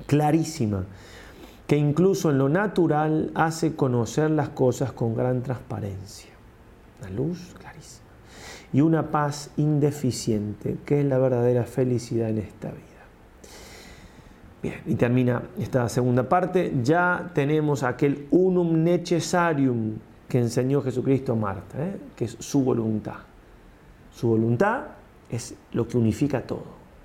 clarísima 0.08 0.86
que 1.68 1.78
incluso 1.78 2.30
en 2.30 2.38
lo 2.38 2.50
natural 2.50 3.32
hace 3.36 3.76
conocer 3.76 4.32
las 4.32 4.50
cosas 4.50 4.92
con 4.92 5.16
gran 5.16 5.44
transparencia. 5.44 6.33
Luz 7.10 7.56
clarísima. 7.60 8.04
Y 8.72 8.82
una 8.82 9.12
paz 9.12 9.52
indeficiente, 9.58 10.78
que 10.86 11.02
es 11.02 11.06
la 11.06 11.18
verdadera 11.18 11.64
felicidad 11.64 12.30
en 12.30 12.40
esta 12.40 12.70
vida. 12.70 12.82
Bien, 14.64 14.82
y 14.86 14.96
termina 14.96 15.44
esta 15.60 15.88
segunda 15.90 16.28
parte. 16.28 16.74
Ya 16.84 17.32
tenemos 17.36 17.84
aquel 17.84 18.28
unum 18.32 18.84
necessarium 18.84 19.96
que 20.28 20.40
enseñó 20.40 20.82
Jesucristo 20.82 21.34
a 21.34 21.36
Marta, 21.36 21.86
¿eh? 21.86 21.98
que 22.16 22.26
es 22.26 22.38
su 22.40 22.64
voluntad. 22.64 23.18
Su 24.12 24.30
voluntad 24.30 24.84
es 25.30 25.56
lo 25.74 25.88
que 25.88 25.98
unifica 25.98 26.42
todo. 26.42 26.64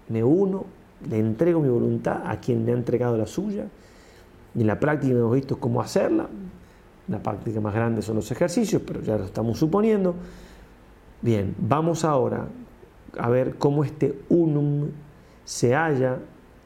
Me 0.09 0.23
uno, 0.23 0.65
le 1.09 1.19
entrego 1.19 1.61
mi 1.61 1.69
voluntad 1.69 2.23
a 2.25 2.39
quien 2.41 2.65
me 2.65 2.73
ha 2.73 2.75
entregado 2.75 3.17
la 3.17 3.27
suya 3.27 3.67
y 4.55 4.61
en 4.61 4.67
la 4.67 4.79
práctica 4.79 5.15
hemos 5.15 5.35
visto 5.35 5.59
cómo 5.59 5.81
hacerla. 5.81 6.29
La 7.09 7.23
práctica 7.23 7.61
más 7.61 7.75
grande 7.75 8.03
son 8.03 8.17
los 8.17 8.31
ejercicios, 8.31 8.83
pero 8.87 9.01
ya 9.01 9.17
lo 9.17 9.25
estamos 9.25 9.59
suponiendo. 9.59 10.15
Bien, 11.23 11.55
vamos 11.59 12.05
ahora 12.05 12.47
a 13.19 13.29
ver 13.29 13.57
cómo 13.57 13.85
este 13.85 14.21
unum 14.29 14.89
se 15.45 15.75
halla 15.75 16.19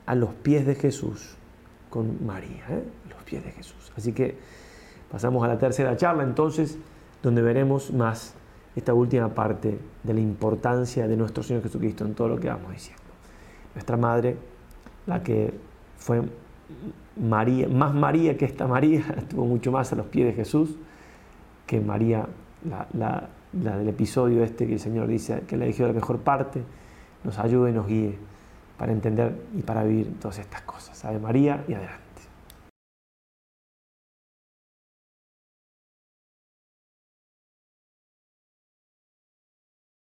a 0.07 0.15
los 0.15 0.31
pies 0.35 0.67
de 0.67 0.75
Jesús 0.75 1.37
con 1.89 2.27
María, 2.27 2.65
¿eh? 2.69 2.83
los 3.09 3.23
pies 3.23 3.45
de 3.45 3.53
Jesús. 3.53 3.93
Así 3.97 4.13
que 4.13 4.37
Pasamos 5.13 5.45
a 5.45 5.47
la 5.47 5.59
tercera 5.59 5.95
charla 5.95 6.23
entonces, 6.23 6.79
donde 7.23 7.43
veremos 7.43 7.93
más 7.93 8.33
esta 8.75 8.95
última 8.95 9.29
parte 9.29 9.79
de 10.03 10.15
la 10.15 10.21
importancia 10.21 11.07
de 11.07 11.19
nuestro 11.19 11.43
Señor 11.43 11.63
Jesucristo 11.63 12.07
en 12.07 12.15
todo 12.15 12.29
lo 12.29 12.41
que 12.41 12.49
vamos 12.49 12.73
diciendo. 12.73 13.03
Nuestra 13.75 13.99
madre, 13.99 14.39
la 15.07 15.23
que 15.23 15.53
fue 15.99 16.23
María, 17.17 17.69
más 17.69 17.95
María 17.95 18.37
que 18.37 18.45
esta 18.45 18.67
María, 18.67 19.05
estuvo 19.17 19.45
mucho 19.45 19.73
más 19.73 19.93
a 19.93 19.97
los 19.97 20.07
pies 20.07 20.27
de 20.27 20.33
Jesús 20.33 20.77
que 21.67 21.81
María, 21.81 22.27
la, 22.65 23.29
del 23.53 23.89
episodio 23.89 24.43
este 24.43 24.67
que 24.67 24.75
el 24.75 24.81
Señor 24.81 25.07
dice 25.07 25.43
que 25.47 25.57
le 25.57 25.65
eligió 25.65 25.87
la 25.87 25.93
mejor 25.93 26.19
parte, 26.19 26.63
nos 27.25 27.39
ayude 27.39 27.71
y 27.71 27.75
nos 27.75 27.87
guíe 27.87 28.19
para 28.77 28.93
entender 28.93 29.35
y 29.57 29.63
para 29.63 29.85
vivir 29.85 30.19
todas 30.21 30.39
estas 30.39 30.63
cosas. 30.63 31.05
Ave 31.05 31.19
María 31.19 31.65
y 31.69 31.75
adelante. 31.75 32.02